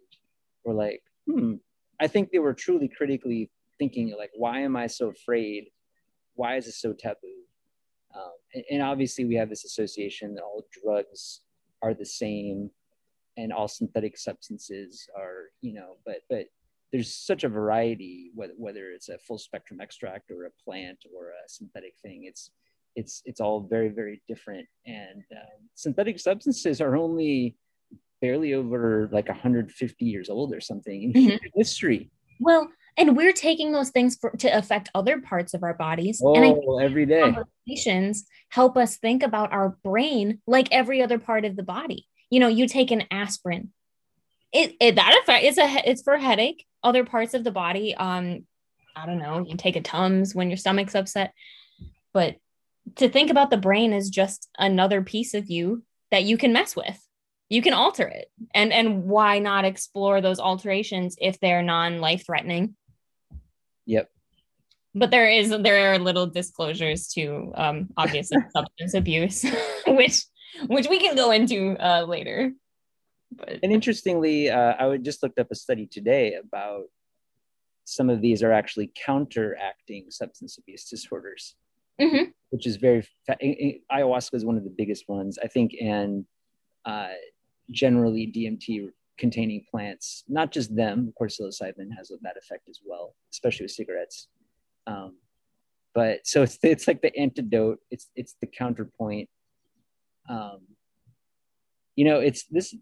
were 0.65 0.73
like 0.73 1.01
hmm 1.29 1.53
i 2.01 2.07
think 2.07 2.31
they 2.31 2.39
were 2.39 2.53
truly 2.53 2.87
critically 2.87 3.49
thinking 3.77 4.13
like 4.17 4.31
why 4.35 4.59
am 4.59 4.75
i 4.75 4.87
so 4.87 5.09
afraid? 5.09 5.65
Why 6.35 6.55
is 6.57 6.67
it 6.67 6.73
so 6.73 6.93
taboo? 6.93 7.43
Um, 8.15 8.31
and, 8.53 8.63
and, 8.71 8.81
obviously, 8.81 9.25
we 9.25 9.35
have 9.35 9.49
this 9.49 9.65
association 9.65 10.35
that 10.35 10.41
all 10.43 10.65
drugs 10.83 11.41
are 11.81 11.93
the 11.93 12.05
same, 12.05 12.71
and 13.37 13.53
all 13.53 13.67
synthetic 13.67 14.17
substances 14.17 15.07
are, 15.15 15.51
you 15.61 15.73
know, 15.73 15.97
but 16.05 16.21
but 16.29 16.45
there's 16.91 17.13
such 17.13 17.43
a 17.43 17.49
variety 17.49 18.31
whether, 18.33 18.53
whether 18.57 18.91
it's 18.91 19.09
a 19.09 19.17
full 19.19 19.37
spectrum 19.37 19.79
extract 19.81 20.31
or 20.31 20.45
a 20.45 20.63
plant 20.63 20.99
or 21.15 21.29
a 21.29 21.47
synthetic 21.47 21.93
thing. 22.01 22.23
It's 22.25 22.51
it's 22.95 23.21
it's 23.25 23.39
all 23.39 23.61
very 23.61 23.89
very 23.89 24.21
different, 24.27 24.67
and 24.85 25.23
um, 25.31 25.69
synthetic 25.75 26.19
substances 26.19 26.81
are 26.81 26.95
only 26.95 27.55
barely 28.21 28.53
over 28.53 29.09
like 29.11 29.29
150 29.29 30.05
years 30.05 30.29
old 30.29 30.53
or 30.53 30.59
something 30.59 31.03
in 31.03 31.13
mm-hmm. 31.13 31.45
history. 31.55 32.09
Well, 32.39 32.69
and 32.97 33.15
we're 33.15 33.33
taking 33.33 33.71
those 33.71 33.91
things 33.91 34.17
for, 34.19 34.31
to 34.31 34.47
affect 34.49 34.89
other 34.93 35.19
parts 35.21 35.53
of 35.53 35.63
our 35.63 35.73
bodies 35.73 36.21
oh, 36.23 36.35
and 36.35 36.45
I 36.45 36.49
oh, 36.49 36.79
every 36.79 37.05
day 37.05 37.21
conversations 37.21 38.25
help 38.49 38.77
us 38.77 38.97
think 38.97 39.23
about 39.23 39.53
our 39.53 39.77
brain 39.83 40.41
like 40.45 40.67
every 40.71 41.01
other 41.01 41.17
part 41.17 41.45
of 41.45 41.55
the 41.55 41.63
body 41.63 42.07
you 42.29 42.39
know 42.39 42.47
you 42.47 42.67
take 42.67 42.91
an 42.91 43.03
aspirin 43.09 43.71
it, 44.51 44.75
it 44.79 44.95
that 44.95 45.17
effect 45.21 45.45
it's 45.45 45.57
a 45.57 45.89
it's 45.89 46.01
for 46.01 46.17
headache 46.17 46.65
other 46.83 47.03
parts 47.03 47.33
of 47.33 47.43
the 47.43 47.51
body 47.51 47.95
um 47.95 48.45
i 48.95 49.05
don't 49.05 49.19
know 49.19 49.45
you 49.47 49.55
take 49.55 49.75
a 49.75 49.81
tums 49.81 50.33
when 50.33 50.49
your 50.49 50.57
stomach's 50.57 50.95
upset 50.95 51.33
but 52.13 52.35
to 52.95 53.07
think 53.07 53.29
about 53.29 53.49
the 53.49 53.57
brain 53.57 53.93
is 53.93 54.09
just 54.09 54.49
another 54.57 55.01
piece 55.01 55.33
of 55.33 55.49
you 55.49 55.83
that 56.11 56.23
you 56.23 56.37
can 56.37 56.53
mess 56.53 56.75
with 56.75 56.99
you 57.49 57.61
can 57.61 57.73
alter 57.73 58.07
it 58.07 58.31
and 58.53 58.71
and 58.71 59.03
why 59.03 59.39
not 59.39 59.65
explore 59.65 60.21
those 60.21 60.39
alterations 60.39 61.15
if 61.19 61.39
they're 61.39 61.61
non 61.61 61.99
life 61.99 62.25
threatening 62.25 62.75
Yep. 63.89 64.07
But 64.93 65.09
there 65.09 65.27
is 65.27 65.49
there 65.49 65.93
are 65.93 65.97
little 65.97 66.27
disclosures 66.27 67.07
to 67.13 67.51
um, 67.55 67.89
obviously 67.97 68.37
substance 68.55 68.93
abuse, 68.93 69.43
which 69.87 70.25
which 70.67 70.87
we 70.87 70.99
can 70.99 71.15
go 71.15 71.31
into 71.31 71.75
uh, 71.79 72.05
later. 72.07 72.53
But 73.31 73.59
and 73.63 73.71
interestingly, 73.71 74.49
uh, 74.49 74.73
I 74.79 74.87
would 74.87 75.03
just 75.03 75.21
looked 75.23 75.39
up 75.39 75.51
a 75.51 75.55
study 75.55 75.85
today 75.85 76.35
about 76.35 76.85
some 77.85 78.09
of 78.09 78.21
these 78.21 78.43
are 78.43 78.51
actually 78.51 78.91
counteracting 79.03 80.05
substance 80.09 80.57
abuse 80.57 80.85
disorders, 80.85 81.55
mm-hmm. 81.99 82.25
which 82.51 82.67
is 82.67 82.77
very 82.77 83.05
ayahuasca 83.29 84.33
is 84.33 84.45
one 84.45 84.57
of 84.57 84.63
the 84.63 84.73
biggest 84.75 85.07
ones 85.07 85.37
I 85.43 85.47
think, 85.47 85.73
and 85.81 86.25
uh, 86.85 87.09
generally 87.71 88.31
DMT 88.35 88.89
containing 89.17 89.65
plants, 89.69 90.23
not 90.27 90.51
just 90.51 90.75
them. 90.75 91.07
Of 91.07 91.15
course, 91.15 91.39
psilocybin 91.39 91.89
has 91.97 92.11
that 92.21 92.37
effect 92.37 92.69
as 92.69 92.79
well, 92.83 93.15
especially 93.31 93.65
with 93.65 93.71
cigarettes. 93.71 94.27
Um, 94.87 95.17
but 95.93 96.25
so 96.25 96.43
it's 96.43 96.57
it's 96.63 96.87
like 96.87 97.01
the 97.01 97.15
antidote. 97.17 97.79
It's 97.91 98.07
it's 98.15 98.35
the 98.41 98.47
counterpoint. 98.47 99.29
Um, 100.29 100.61
you 101.99 102.05
know, 102.05 102.19
it's 102.19 102.45
this 102.45 102.73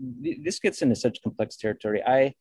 this 0.46 0.60
gets 0.60 0.84
into 0.84 0.96
such 0.96 1.24
complex 1.24 1.58
territory. 1.58 2.04
I 2.06 2.36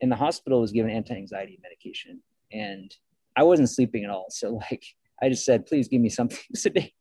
in 0.00 0.08
the 0.08 0.16
hospital 0.16 0.62
was 0.62 0.72
given 0.72 0.90
anti-anxiety 0.90 1.60
medication, 1.62 2.22
and 2.50 2.90
I 3.36 3.42
wasn't 3.42 3.68
sleeping 3.68 4.04
at 4.04 4.10
all. 4.10 4.28
So 4.30 4.54
like 4.70 4.82
I 5.22 5.28
just 5.28 5.44
said, 5.44 5.66
please 5.66 5.88
give 5.88 6.00
me 6.00 6.08
something 6.08 6.38
sedate. 6.54 6.94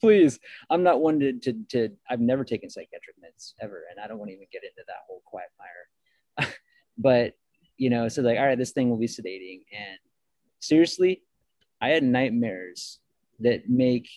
please. 0.00 0.38
I'm 0.70 0.84
not 0.84 1.00
one 1.00 1.18
to, 1.18 1.32
to, 1.32 1.52
to 1.70 1.88
I've 2.08 2.20
never 2.20 2.44
taken 2.44 2.70
psychiatric 2.70 3.16
meds 3.16 3.54
ever, 3.60 3.82
and 3.90 3.98
I 3.98 4.06
don't 4.06 4.18
want 4.18 4.28
to 4.28 4.36
even 4.36 4.46
get 4.52 4.62
into 4.62 4.84
that 4.86 5.02
whole 5.08 5.22
quagmire 5.26 6.54
but 6.98 7.32
you 7.78 7.90
know, 7.90 8.06
so 8.06 8.22
like, 8.22 8.38
all 8.38 8.46
right, 8.46 8.58
this 8.58 8.70
thing 8.70 8.88
will 8.88 8.98
be 8.98 9.08
sedating. 9.08 9.62
And 9.72 9.98
seriously, 10.60 11.22
I 11.80 11.88
had 11.88 12.04
nightmares 12.04 13.00
that 13.40 13.68
make 13.68 14.08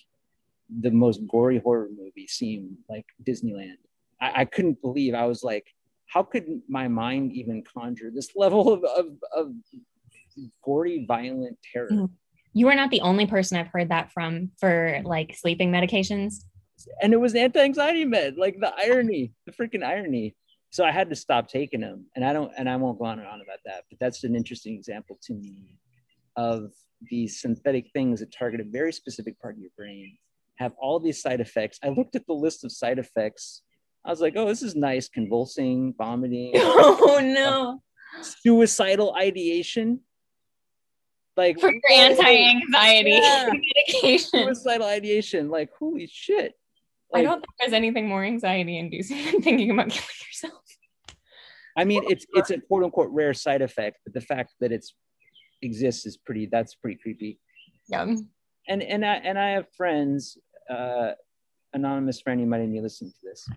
the 0.69 0.91
most 0.91 1.21
gory 1.27 1.60
horror 1.60 1.89
movie 1.89 2.27
seem 2.27 2.77
like 2.88 3.05
Disneyland. 3.27 3.79
I, 4.21 4.41
I 4.41 4.45
couldn't 4.45 4.82
believe 4.82 5.13
I 5.13 5.25
was 5.25 5.43
like, 5.43 5.67
how 6.08 6.23
could 6.23 6.62
my 6.67 6.88
mind 6.88 7.34
even 7.34 7.63
conjure 7.63 8.12
this 8.12 8.32
level 8.36 8.73
of, 8.73 8.84
of, 8.84 9.08
of 9.36 9.53
gory, 10.63 11.05
violent 11.08 11.58
terror? 11.71 11.89
Mm. 11.91 12.10
You 12.53 12.67
are 12.69 12.75
not 12.75 12.89
the 12.89 13.01
only 13.01 13.27
person 13.27 13.58
I've 13.58 13.67
heard 13.67 13.89
that 13.89 14.12
from 14.12 14.51
for 14.60 15.01
like 15.03 15.36
sleeping 15.38 15.71
medications. 15.71 16.45
And 17.01 17.13
it 17.13 17.17
was 17.17 17.36
anti-anxiety 17.36 18.05
med, 18.05 18.38
like 18.38 18.60
the 18.60 18.73
irony, 18.75 19.34
the 19.45 19.51
freaking 19.51 19.84
irony 19.84 20.36
so 20.71 20.86
I 20.86 20.91
had 20.91 21.10
to 21.10 21.15
stop 21.15 21.47
taking 21.47 21.82
them. 21.82 22.05
And 22.15 22.23
I 22.23 22.34
don't, 22.34 22.51
and 22.58 22.69
I 22.69 22.75
won't 22.75 22.99
go 22.99 23.05
on 23.05 23.19
and 23.19 23.27
on 23.27 23.41
about 23.41 23.60
that, 23.65 23.86
but 23.89 23.99
that's 23.99 24.23
an 24.23 24.36
interesting 24.36 24.75
example 24.75 25.17
to 25.23 25.34
me 25.34 25.77
of 26.36 26.71
these 27.10 27.41
synthetic 27.41 27.89
things 27.93 28.19
that 28.19 28.32
target 28.32 28.62
a 28.62 28.65
very 28.65 28.93
specific 28.93 29.39
part 29.39 29.55
of 29.55 29.62
your 29.62 29.71
brain, 29.75 30.17
have 30.58 30.73
all 30.79 30.99
these 30.99 31.21
side 31.21 31.41
effects. 31.41 31.79
I 31.84 31.89
looked 31.89 32.15
at 32.15 32.27
the 32.27 32.34
list 32.34 32.63
of 32.63 32.71
side 32.71 32.99
effects 32.99 33.63
I 34.05 34.09
was 34.09 34.21
like, 34.21 34.33
oh, 34.35 34.47
this 34.47 34.63
is 34.63 34.75
nice, 34.75 35.09
convulsing, 35.09 35.93
vomiting. 35.97 36.53
Oh 36.55 37.19
no. 37.21 37.81
Suicidal 38.21 39.15
ideation. 39.15 40.01
Like 41.35 41.59
for 41.59 41.71
your 41.71 41.81
anti-anxiety 41.91 43.12
yeah. 43.12 43.49
medication. 43.97 44.45
Suicidal 44.45 44.88
ideation. 44.88 45.49
Like, 45.49 45.69
holy 45.77 46.07
shit. 46.07 46.53
Like, 47.12 47.21
I 47.21 47.23
don't 47.23 47.39
think 47.39 47.53
there's 47.59 47.73
anything 47.73 48.07
more 48.07 48.23
anxiety 48.23 48.77
inducing 48.77 49.23
than 49.25 49.41
thinking 49.41 49.71
about 49.71 49.89
killing 49.89 50.07
yourself. 50.27 50.63
I 51.77 51.85
mean, 51.85 52.03
it's 52.07 52.25
it's 52.33 52.51
a 52.51 52.59
quote 52.59 52.83
unquote 52.83 53.09
rare 53.12 53.33
side 53.33 53.62
effect, 53.62 53.99
but 54.03 54.13
the 54.13 54.21
fact 54.21 54.53
that 54.59 54.71
it's 54.71 54.93
exists 55.62 56.05
is 56.05 56.17
pretty 56.17 56.47
that's 56.51 56.75
pretty 56.75 56.99
creepy. 57.01 57.39
Yeah. 57.88 58.15
And 58.67 58.83
and 58.83 59.05
I 59.05 59.13
and 59.15 59.39
I 59.39 59.51
have 59.51 59.67
friends, 59.75 60.38
uh 60.69 61.12
anonymous 61.73 62.21
friend, 62.21 62.39
you 62.39 62.47
might 62.47 62.62
even 62.62 62.83
listen 62.83 63.09
to 63.09 63.15
this, 63.23 63.47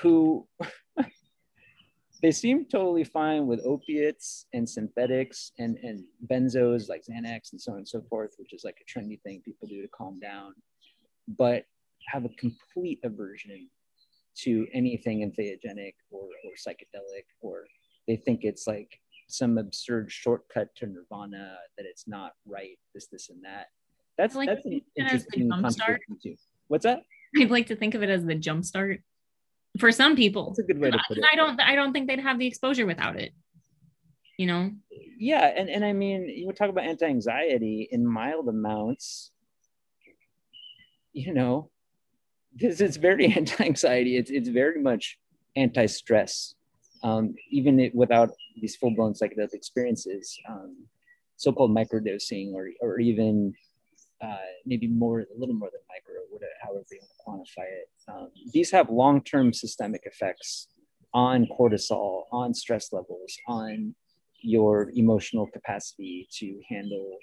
who 0.00 0.46
they 2.22 2.30
seem 2.30 2.66
totally 2.66 3.04
fine 3.04 3.46
with 3.46 3.60
opiates 3.64 4.46
and 4.52 4.68
synthetics 4.68 5.52
and, 5.58 5.78
and 5.82 6.04
benzos 6.30 6.88
like 6.88 7.02
Xanax 7.02 7.52
and 7.52 7.60
so 7.60 7.72
on 7.72 7.78
and 7.78 7.88
so 7.88 8.02
forth, 8.08 8.34
which 8.38 8.52
is 8.52 8.62
like 8.64 8.76
a 8.80 8.98
trendy 8.98 9.20
thing 9.22 9.40
people 9.44 9.68
do 9.68 9.82
to 9.82 9.88
calm 9.88 10.18
down, 10.20 10.54
but 11.28 11.64
have 12.08 12.24
a 12.24 12.30
complete 12.30 13.00
aversion 13.04 13.68
to 14.36 14.66
anything 14.72 15.20
entheogenic 15.20 15.94
or, 16.10 16.22
or 16.22 16.52
psychedelic, 16.58 17.24
or 17.40 17.66
they 18.06 18.16
think 18.16 18.40
it's 18.42 18.66
like 18.66 18.98
some 19.28 19.58
absurd 19.58 20.10
shortcut 20.10 20.68
to 20.76 20.86
nirvana, 20.86 21.56
that 21.76 21.86
it's 21.86 22.06
not 22.06 22.32
right, 22.46 22.78
this, 22.94 23.06
this, 23.06 23.30
and 23.30 23.42
that. 23.44 23.66
That's, 24.18 24.34
like 24.34 24.48
that's 24.48 24.64
an 24.66 24.80
interesting 24.96 25.50
contradiction 25.50 26.18
too. 26.22 26.36
What's 26.68 26.84
that? 26.84 27.02
I'd 27.38 27.50
like 27.50 27.68
to 27.68 27.76
think 27.76 27.94
of 27.94 28.02
it 28.02 28.10
as 28.10 28.24
the 28.24 28.34
jump 28.34 28.64
start 28.64 29.00
for 29.78 29.92
some 29.92 30.16
people. 30.16 30.46
That's 30.46 30.60
a 30.60 30.62
good 30.62 30.80
way 30.80 30.90
to 30.90 30.98
put 31.06 31.18
it. 31.18 31.24
I 31.30 31.36
don't 31.36 31.60
I 31.60 31.74
don't 31.74 31.92
think 31.92 32.08
they'd 32.08 32.20
have 32.20 32.38
the 32.38 32.46
exposure 32.46 32.86
without 32.86 33.18
it. 33.18 33.32
You 34.36 34.46
know? 34.46 34.70
Yeah, 35.18 35.52
and, 35.54 35.68
and 35.68 35.84
I 35.84 35.92
mean, 35.92 36.26
you 36.26 36.46
would 36.46 36.56
talk 36.56 36.70
about 36.70 36.84
anti-anxiety 36.84 37.90
in 37.92 38.06
mild 38.06 38.48
amounts, 38.48 39.32
you 41.12 41.34
know, 41.34 41.70
this 42.54 42.80
is 42.80 42.96
very 42.96 43.26
anti-anxiety. 43.36 44.16
It's 44.16 44.30
it's 44.30 44.48
very 44.48 44.80
much 44.82 45.18
anti-stress. 45.56 46.54
Um, 47.02 47.34
even 47.50 47.80
it, 47.80 47.94
without 47.94 48.30
these 48.60 48.76
full-blown 48.76 49.14
psychedelic 49.14 49.54
experiences, 49.54 50.38
um, 50.48 50.76
so-called 51.36 51.70
microdosing 51.70 52.52
or 52.54 52.68
or 52.80 52.98
even 52.98 53.54
uh, 54.22 54.36
maybe 54.66 54.86
more, 54.86 55.20
a 55.20 55.38
little 55.38 55.54
more 55.54 55.70
than 55.72 55.80
micro, 55.88 56.09
whatever, 56.40 56.52
however 56.62 56.86
you 56.90 57.00
want 57.26 57.46
to 57.46 57.52
quantify 57.60 57.64
it. 57.66 57.88
Um, 58.08 58.28
these 58.52 58.70
have 58.70 58.90
long-term 58.90 59.52
systemic 59.52 60.02
effects 60.04 60.68
on 61.12 61.46
cortisol, 61.46 62.24
on 62.32 62.54
stress 62.54 62.92
levels, 62.92 63.36
on 63.48 63.94
your 64.42 64.90
emotional 64.94 65.46
capacity 65.52 66.28
to 66.38 66.60
handle 66.68 67.16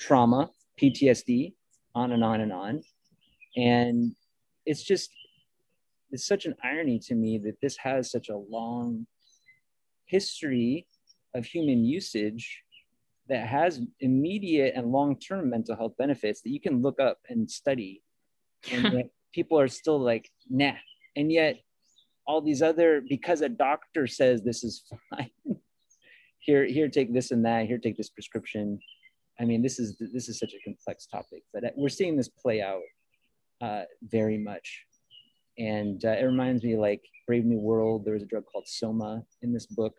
trauma, 0.00 0.50
PTSD, 0.80 1.54
on 1.94 2.12
and 2.12 2.24
on 2.24 2.40
and 2.40 2.52
on. 2.52 2.82
And 3.56 4.14
it's 4.64 4.82
just, 4.82 5.10
it's 6.10 6.26
such 6.26 6.44
an 6.44 6.54
irony 6.62 6.98
to 7.06 7.14
me 7.14 7.38
that 7.38 7.60
this 7.60 7.76
has 7.78 8.10
such 8.10 8.28
a 8.28 8.36
long 8.36 9.06
history 10.06 10.86
of 11.34 11.44
human 11.44 11.84
usage 11.84 12.62
that 13.28 13.46
has 13.46 13.80
immediate 14.00 14.74
and 14.76 14.92
long-term 14.92 15.50
mental 15.50 15.76
health 15.76 15.94
benefits 15.98 16.42
that 16.42 16.50
you 16.50 16.60
can 16.60 16.80
look 16.80 17.00
up 17.00 17.18
and 17.28 17.50
study 17.50 18.02
and 18.70 19.04
people 19.32 19.58
are 19.60 19.68
still 19.68 20.00
like 20.00 20.28
nah. 20.48 20.72
And 21.16 21.30
yet 21.30 21.56
all 22.26 22.40
these 22.40 22.62
other 22.62 23.02
because 23.08 23.40
a 23.40 23.48
doctor 23.48 24.06
says 24.06 24.42
this 24.42 24.64
is 24.64 24.82
fine 25.10 25.30
here 26.38 26.64
here 26.64 26.88
take 26.88 27.12
this 27.12 27.30
and 27.30 27.44
that 27.44 27.66
here 27.66 27.78
take 27.78 27.96
this 27.96 28.10
prescription. 28.10 28.78
I 29.40 29.44
mean 29.44 29.62
this 29.62 29.78
is 29.78 29.96
this 29.98 30.28
is 30.28 30.38
such 30.38 30.54
a 30.54 30.60
complex 30.64 31.06
topic 31.06 31.42
but 31.52 31.62
we're 31.76 31.88
seeing 31.88 32.16
this 32.16 32.28
play 32.28 32.62
out 32.62 32.82
uh, 33.60 33.84
very 34.02 34.38
much. 34.38 34.84
And 35.58 36.04
uh, 36.04 36.10
it 36.10 36.24
reminds 36.24 36.62
me 36.62 36.76
like 36.76 37.02
brave 37.26 37.44
new 37.44 37.58
world 37.58 38.04
there 38.04 38.14
was 38.14 38.22
a 38.22 38.26
drug 38.26 38.44
called 38.50 38.66
soma 38.66 39.22
in 39.42 39.52
this 39.52 39.66
book. 39.66 39.94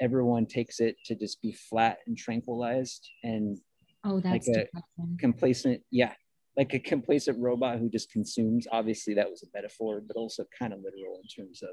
Everyone 0.00 0.46
takes 0.46 0.80
it 0.80 0.96
to 1.06 1.14
just 1.14 1.40
be 1.40 1.52
flat 1.52 1.98
and 2.06 2.16
tranquilized 2.16 3.08
and 3.22 3.58
oh 4.04 4.20
that's 4.20 4.48
like 4.48 4.70
a 4.74 5.16
complacent 5.18 5.80
yeah 5.90 6.12
like 6.56 6.72
a 6.74 6.78
complacent 6.78 7.38
robot 7.40 7.78
who 7.78 7.88
just 7.88 8.10
consumes. 8.10 8.66
Obviously 8.70 9.14
that 9.14 9.30
was 9.30 9.42
a 9.42 9.46
metaphor 9.54 10.02
but 10.06 10.16
also 10.16 10.44
kind 10.56 10.72
of 10.72 10.80
literal 10.80 11.20
in 11.22 11.28
terms 11.28 11.62
of 11.62 11.70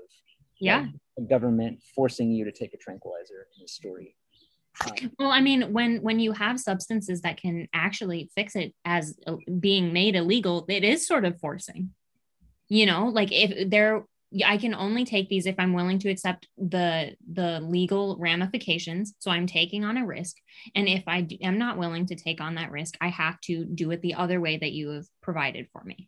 yeah. 0.59 0.87
a 1.17 1.21
government 1.21 1.81
forcing 1.95 2.31
you 2.31 2.45
to 2.45 2.51
take 2.51 2.73
a 2.73 2.77
tranquilizer 2.77 3.47
in 3.57 3.61
the 3.61 3.67
story. 3.67 4.15
Um, 4.85 5.11
well 5.19 5.31
i 5.31 5.41
mean 5.41 5.73
when 5.73 5.97
when 5.97 6.19
you 6.19 6.31
have 6.31 6.57
substances 6.57 7.21
that 7.21 7.35
can 7.35 7.67
actually 7.73 8.31
fix 8.33 8.55
it 8.55 8.73
as 8.85 9.19
being 9.59 9.91
made 9.91 10.15
illegal 10.15 10.65
it 10.69 10.85
is 10.85 11.05
sort 11.05 11.25
of 11.25 11.37
forcing. 11.39 11.89
You 12.69 12.85
know 12.85 13.07
like 13.07 13.33
if 13.33 13.69
there 13.69 14.05
I 14.45 14.57
can 14.57 14.73
only 14.73 15.03
take 15.03 15.27
these 15.27 15.45
if 15.45 15.55
I'm 15.59 15.73
willing 15.73 15.99
to 15.99 16.09
accept 16.09 16.47
the 16.57 17.15
the 17.33 17.59
legal 17.59 18.17
ramifications. 18.17 19.13
So 19.19 19.29
I'm 19.29 19.45
taking 19.45 19.83
on 19.83 19.97
a 19.97 20.05
risk, 20.05 20.37
and 20.73 20.87
if 20.87 21.03
I 21.07 21.21
do, 21.21 21.37
am 21.41 21.57
not 21.57 21.77
willing 21.77 22.05
to 22.07 22.15
take 22.15 22.39
on 22.39 22.55
that 22.55 22.71
risk, 22.71 22.95
I 23.01 23.09
have 23.09 23.39
to 23.41 23.65
do 23.65 23.91
it 23.91 24.01
the 24.01 24.13
other 24.13 24.39
way 24.39 24.57
that 24.57 24.71
you 24.71 24.89
have 24.91 25.05
provided 25.21 25.67
for 25.73 25.83
me. 25.83 26.07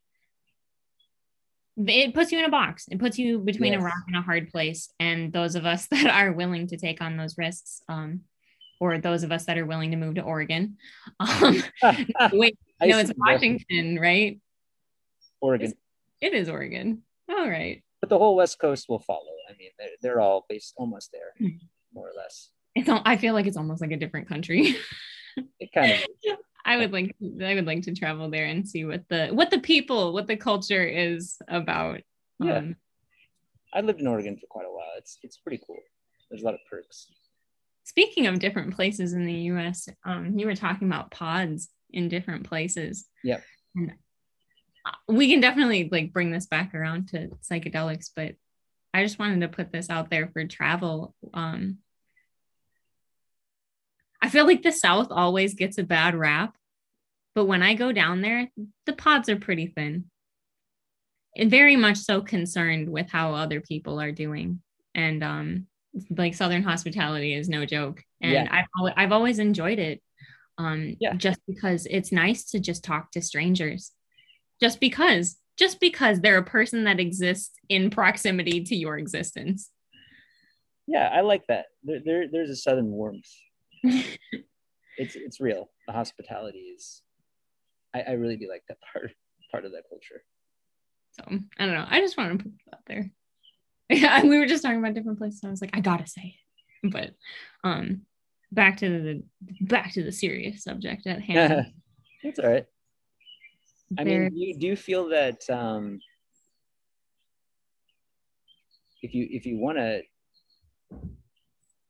It 1.75 2.13
puts 2.13 2.31
you 2.31 2.39
in 2.39 2.45
a 2.45 2.49
box. 2.49 2.85
It 2.89 2.99
puts 2.99 3.17
you 3.17 3.39
between 3.39 3.73
yes. 3.73 3.81
a 3.81 3.85
rock 3.85 4.03
and 4.07 4.15
a 4.15 4.21
hard 4.21 4.51
place. 4.51 4.91
And 4.99 5.33
those 5.33 5.55
of 5.55 5.65
us 5.65 5.87
that 5.91 6.05
are 6.05 6.31
willing 6.31 6.67
to 6.67 6.77
take 6.77 7.01
on 7.01 7.17
those 7.17 7.37
risks, 7.37 7.81
um, 7.89 8.21
or 8.79 8.99
those 8.99 9.23
of 9.23 9.31
us 9.31 9.45
that 9.45 9.57
are 9.57 9.65
willing 9.65 9.91
to 9.91 9.97
move 9.97 10.15
to 10.15 10.21
Oregon, 10.21 10.77
um, 11.19 11.63
wait, 12.31 12.57
no, 12.81 12.99
it's 12.99 13.11
Washington, 13.17 13.99
right? 13.99 14.39
Oregon. 15.41 15.71
It's, 15.71 15.79
it 16.21 16.33
is 16.33 16.47
Oregon. 16.47 17.01
All 17.27 17.49
right 17.49 17.83
but 18.03 18.09
the 18.09 18.17
whole 18.17 18.35
West 18.35 18.59
Coast 18.59 18.89
will 18.89 18.99
follow. 18.99 19.31
I 19.49 19.53
mean, 19.57 19.69
they're, 19.79 19.87
they're 20.01 20.19
all 20.19 20.45
based 20.49 20.73
almost 20.75 21.13
there, 21.13 21.31
hmm. 21.37 21.55
more 21.93 22.09
or 22.09 22.11
less. 22.17 22.49
It's 22.75 22.89
all, 22.89 23.01
I 23.05 23.15
feel 23.15 23.33
like 23.33 23.47
it's 23.47 23.55
almost 23.55 23.79
like 23.79 23.93
a 23.93 23.97
different 23.97 24.27
country. 24.27 24.75
it 25.57 25.69
kind 25.73 25.93
of. 25.93 25.99
Is. 25.99 26.35
I 26.65 26.75
would 26.75 26.91
like 26.91 27.15
I 27.41 27.55
would 27.55 27.65
like 27.65 27.83
to 27.83 27.95
travel 27.95 28.29
there 28.29 28.43
and 28.43 28.67
see 28.67 28.83
what 28.83 29.07
the 29.07 29.27
what 29.27 29.51
the 29.51 29.59
people 29.59 30.11
what 30.11 30.27
the 30.27 30.35
culture 30.35 30.83
is 30.83 31.37
about. 31.47 32.01
Yeah, 32.41 32.57
um, 32.57 32.75
I 33.73 33.79
lived 33.79 34.01
in 34.01 34.07
Oregon 34.07 34.35
for 34.35 34.47
quite 34.47 34.65
a 34.65 34.69
while. 34.73 34.91
It's 34.97 35.19
it's 35.23 35.37
pretty 35.37 35.61
cool. 35.65 35.79
There's 36.29 36.41
a 36.41 36.45
lot 36.45 36.55
of 36.55 36.59
perks. 36.69 37.07
Speaking 37.85 38.27
of 38.27 38.39
different 38.39 38.75
places 38.75 39.13
in 39.13 39.25
the 39.25 39.33
U.S., 39.33 39.87
um, 40.03 40.37
you 40.37 40.45
were 40.45 40.55
talking 40.55 40.89
about 40.89 41.09
pods 41.11 41.69
in 41.91 42.09
different 42.09 42.49
places. 42.49 43.07
Yep. 43.23 43.43
And 43.75 43.93
we 45.07 45.29
can 45.29 45.39
definitely 45.39 45.89
like 45.91 46.13
bring 46.13 46.31
this 46.31 46.47
back 46.47 46.73
around 46.73 47.09
to 47.09 47.29
psychedelics, 47.49 48.09
but 48.15 48.35
I 48.93 49.03
just 49.03 49.19
wanted 49.19 49.41
to 49.41 49.47
put 49.47 49.71
this 49.71 49.89
out 49.89 50.09
there 50.09 50.29
for 50.33 50.45
travel. 50.45 51.15
Um, 51.33 51.79
I 54.21 54.29
feel 54.29 54.45
like 54.45 54.61
the 54.61 54.71
South 54.71 55.07
always 55.11 55.53
gets 55.53 55.77
a 55.77 55.83
bad 55.83 56.15
rap, 56.15 56.55
but 57.35 57.45
when 57.45 57.63
I 57.63 57.73
go 57.73 57.91
down 57.91 58.21
there, 58.21 58.49
the 58.85 58.93
pods 58.93 59.29
are 59.29 59.37
pretty 59.37 59.67
thin. 59.67 60.05
And 61.35 61.49
very 61.49 61.75
much 61.75 61.97
so 61.97 62.21
concerned 62.21 62.89
with 62.89 63.09
how 63.09 63.33
other 63.33 63.59
people 63.59 63.99
are 63.99 64.11
doing. 64.11 64.61
And 64.93 65.23
um, 65.23 65.67
like 66.15 66.35
Southern 66.35 66.61
hospitality 66.61 67.33
is 67.33 67.49
no 67.49 67.65
joke. 67.65 68.03
And 68.21 68.33
yeah. 68.33 68.47
I've, 68.51 68.93
I've 68.95 69.11
always 69.11 69.39
enjoyed 69.39 69.79
it 69.79 70.01
um, 70.59 70.95
yeah. 70.99 71.13
just 71.13 71.39
because 71.47 71.87
it's 71.89 72.11
nice 72.11 72.51
to 72.51 72.59
just 72.59 72.83
talk 72.83 73.11
to 73.11 73.21
strangers 73.21 73.91
just 74.63 74.79
because 74.79 75.35
just 75.57 75.81
because 75.81 76.21
they're 76.21 76.37
a 76.37 76.43
person 76.43 76.85
that 76.85 76.99
exists 76.99 77.51
in 77.67 77.89
proximity 77.89 78.63
to 78.63 78.75
your 78.75 78.97
existence. 78.97 79.69
Yeah 80.87 81.09
i 81.11 81.19
like 81.19 81.45
that. 81.47 81.65
There, 81.83 81.99
there 82.03 82.27
there's 82.31 82.49
a 82.49 82.55
southern 82.55 82.89
warmth. 82.91 83.29
It's 84.95 85.15
it's 85.15 85.41
real. 85.41 85.71
The 85.87 85.93
hospitality 85.93 86.59
is 86.59 87.01
I, 87.95 88.01
I 88.01 88.11
really 88.11 88.37
do 88.37 88.47
like 88.47 88.61
that 88.69 88.77
part 88.93 89.11
part 89.51 89.65
of 89.65 89.71
that 89.71 89.85
culture. 89.89 90.23
So 91.13 91.23
i 91.57 91.65
don't 91.65 91.73
know. 91.73 91.87
I 91.89 91.99
just 91.99 92.15
wanted 92.15 92.37
to 92.37 92.43
put 92.43 92.53
that 92.65 92.75
out 92.75 92.83
there. 92.87 93.11
Yeah 93.89 94.23
we 94.23 94.37
were 94.39 94.45
just 94.45 94.63
talking 94.63 94.79
about 94.79 94.93
different 94.93 95.17
places 95.17 95.41
i 95.43 95.49
was 95.49 95.61
like 95.61 95.75
i 95.75 95.81
gotta 95.81 96.07
say 96.07 96.37
it. 96.83 96.91
But 96.91 97.15
um 97.63 98.03
back 98.51 98.77
to 98.77 98.87
the 98.87 99.23
back 99.61 99.93
to 99.93 100.03
the 100.03 100.11
serious 100.11 100.63
subject 100.63 101.05
at 101.07 101.21
hand. 101.21 101.73
That's 102.23 102.39
all 102.39 102.49
right 102.49 102.65
I 103.97 104.03
mean, 104.03 104.29
do 104.29 104.35
you, 104.35 104.57
do 104.57 104.67
you 104.67 104.75
feel 104.75 105.09
that 105.09 105.47
um, 105.49 105.99
if 109.01 109.13
you 109.13 109.27
if 109.29 109.45
you 109.45 109.59
want 109.59 109.77
to 109.77 110.01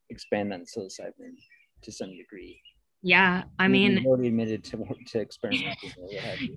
expand 0.10 0.54
on 0.54 0.62
psilocybin 0.62 1.36
to 1.84 1.92
some 1.92 2.16
degree? 2.18 2.62
Yeah, 3.02 3.44
I 3.60 3.68
mean, 3.68 4.06
already 4.06 4.28
admitted 4.28 4.64
to 4.66 4.86
to 5.08 5.20
experiment. 5.20 5.76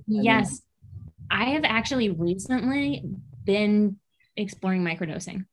yes, 0.07 0.62
I 1.31 1.46
have 1.51 1.64
actually 1.64 2.11
recently 2.11 3.05
been 3.44 3.99
exploring 4.37 4.83
microdosing. 4.83 5.46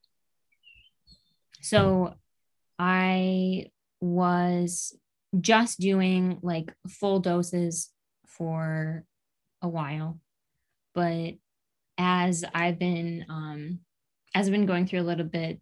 So 1.62 2.15
I 2.78 3.67
was 4.02 4.98
just 5.39 5.80
doing 5.80 6.39
like 6.41 6.74
full 6.88 7.19
doses 7.19 7.91
for 8.28 9.06
a 9.63 9.67
while, 9.67 10.19
but 10.93 11.34
as 11.97 12.43
I've 12.54 12.78
been 12.78 13.26
um, 13.30 13.80
as 14.36 14.47
I've 14.47 14.52
been 14.52 14.65
going 14.65 14.88
through 14.88 15.02
a 15.02 15.04
little 15.04 15.26
bit 15.26 15.60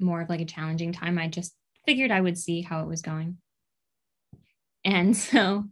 more 0.00 0.20
of 0.20 0.28
like 0.28 0.40
a 0.40 0.46
challenging 0.46 0.92
time, 0.92 1.18
I 1.18 1.28
just 1.28 1.54
figured 1.86 2.10
I 2.10 2.20
would 2.20 2.38
see 2.38 2.62
how 2.62 2.82
it 2.82 2.88
was 2.88 3.02
going. 3.02 3.38
And 4.84 5.16
so 5.16 5.64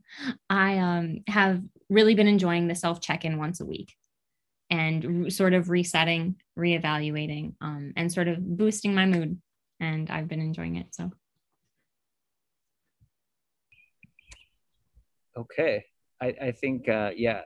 I 0.49 0.79
um, 0.79 1.25
have 1.27 1.63
really 1.89 2.15
been 2.15 2.29
enjoying 2.29 2.69
the 2.69 2.75
self 2.75 3.01
check 3.01 3.25
in 3.25 3.39
once 3.39 3.61
a 3.61 3.67
week 3.67 3.95
and 4.71 5.33
sort 5.33 5.53
of 5.53 5.69
resetting, 5.69 6.37
reevaluating, 6.59 7.55
um, 7.61 7.93
and 7.97 8.11
sort 8.11 8.29
of 8.29 8.39
boosting 8.41 8.95
my 8.95 9.07
mood. 9.07 9.41
And 9.81 10.09
I've 10.11 10.29
been 10.29 10.41
enjoying 10.41 10.77
it. 10.77 10.95
So. 10.95 11.11
Okay. 15.37 15.85
I, 16.23 16.35
I 16.41 16.53
think, 16.53 16.89
uh, 16.89 17.11
yeah. 17.17 17.41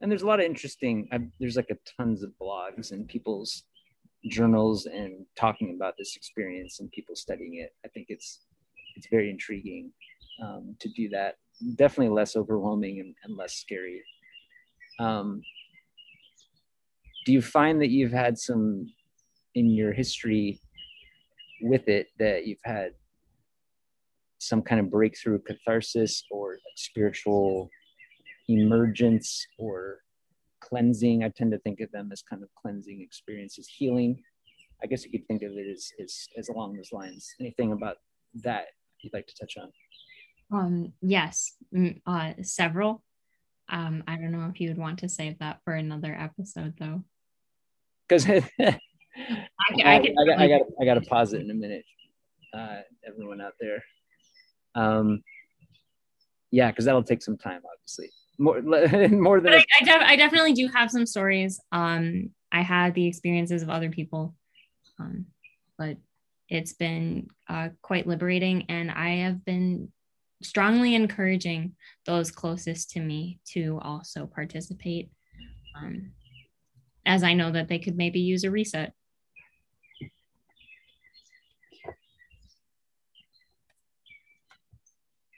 And 0.00 0.10
there's 0.10 0.22
a 0.22 0.26
lot 0.26 0.40
of 0.40 0.46
interesting, 0.46 1.08
I, 1.12 1.20
there's 1.38 1.56
like 1.56 1.70
a 1.70 1.78
tons 1.96 2.22
of 2.22 2.32
blogs 2.42 2.90
and 2.90 3.06
people's 3.06 3.64
journals 4.28 4.86
and 4.86 5.24
talking 5.36 5.74
about 5.76 5.94
this 5.96 6.16
experience 6.16 6.80
and 6.80 6.90
people 6.90 7.14
studying 7.14 7.56
it. 7.56 7.70
I 7.84 7.88
think 7.88 8.06
it's, 8.08 8.40
it's 8.96 9.06
very 9.10 9.30
intriguing 9.30 9.92
um, 10.42 10.74
to 10.80 10.88
do 10.96 11.08
that. 11.10 11.36
Definitely 11.76 12.14
less 12.14 12.36
overwhelming 12.36 13.00
and, 13.00 13.14
and 13.24 13.36
less 13.36 13.54
scary. 13.54 14.02
Um, 14.98 15.42
do 17.26 17.32
you 17.32 17.42
find 17.42 17.80
that 17.80 17.90
you've 17.90 18.12
had 18.12 18.38
some 18.38 18.86
in 19.54 19.70
your 19.70 19.92
history 19.92 20.60
with 21.62 21.88
it 21.88 22.08
that 22.18 22.46
you've 22.46 22.64
had 22.64 22.92
some 24.38 24.62
kind 24.62 24.80
of 24.80 24.90
breakthrough 24.90 25.38
catharsis 25.40 26.24
or 26.30 26.52
like 26.52 26.76
spiritual 26.76 27.70
emergence 28.52 29.46
or 29.58 29.98
cleansing. 30.60 31.24
I 31.24 31.28
tend 31.28 31.52
to 31.52 31.58
think 31.58 31.80
of 31.80 31.90
them 31.92 32.10
as 32.12 32.22
kind 32.22 32.42
of 32.42 32.48
cleansing 32.54 33.00
experiences. 33.00 33.68
Healing 33.68 34.22
i 34.82 34.86
guess 34.86 35.04
you 35.04 35.10
could 35.10 35.26
think 35.26 35.42
of 35.42 35.52
it 35.52 35.66
as, 35.70 35.92
as, 36.02 36.28
as 36.36 36.48
along 36.48 36.74
those 36.74 36.92
lines. 36.92 37.34
Anything 37.40 37.72
about 37.72 37.96
that 38.42 38.66
you'd 39.02 39.12
like 39.12 39.26
to 39.26 39.34
touch 39.38 39.56
on? 39.56 39.70
Um 40.52 40.92
yes. 41.00 41.56
Uh 42.06 42.32
several. 42.42 43.02
Um 43.68 44.02
i 44.06 44.16
don't 44.16 44.32
know 44.32 44.50
if 44.52 44.60
you 44.60 44.68
would 44.68 44.78
want 44.78 44.98
to 45.00 45.08
save 45.08 45.38
that 45.38 45.60
for 45.64 45.74
another 45.74 46.14
episode 46.18 46.74
though. 46.78 47.04
Because 48.08 48.28
I, 48.28 48.42
I, 48.60 48.78
I, 49.84 49.94
I, 49.96 50.26
got, 50.26 50.38
I 50.38 50.48
got 50.48 50.62
I 50.80 50.84
got 50.84 50.94
to 50.94 51.02
pause 51.02 51.32
it 51.32 51.42
in 51.42 51.50
a 51.50 51.54
minute. 51.54 51.84
Uh, 52.52 52.80
everyone 53.06 53.40
out 53.40 53.52
there, 53.60 53.80
um, 54.74 55.22
yeah, 56.50 56.68
because 56.68 56.84
that'll 56.84 57.04
take 57.04 57.22
some 57.22 57.38
time, 57.38 57.60
obviously. 57.72 58.10
More 58.40 58.62
more 59.10 59.40
than 59.40 59.52
I, 59.52 59.64
I, 59.80 59.84
def- 59.84 60.02
I, 60.02 60.16
definitely 60.16 60.54
do 60.54 60.66
have 60.68 60.90
some 60.90 61.04
stories. 61.04 61.60
Um, 61.72 62.30
I 62.50 62.62
had 62.62 62.94
the 62.94 63.06
experiences 63.06 63.62
of 63.62 63.68
other 63.68 63.90
people, 63.90 64.34
um, 64.98 65.26
but 65.78 65.98
it's 66.48 66.72
been 66.72 67.28
uh, 67.50 67.68
quite 67.82 68.06
liberating, 68.06 68.64
and 68.70 68.90
I 68.90 69.16
have 69.16 69.44
been 69.44 69.92
strongly 70.42 70.94
encouraging 70.94 71.74
those 72.06 72.30
closest 72.30 72.92
to 72.92 73.00
me 73.00 73.40
to 73.52 73.78
also 73.82 74.26
participate. 74.26 75.10
Um, 75.76 76.12
as 77.04 77.22
I 77.22 77.34
know 77.34 77.50
that 77.50 77.68
they 77.68 77.78
could 77.78 77.96
maybe 77.96 78.20
use 78.20 78.44
a 78.44 78.50
reset. 78.50 78.94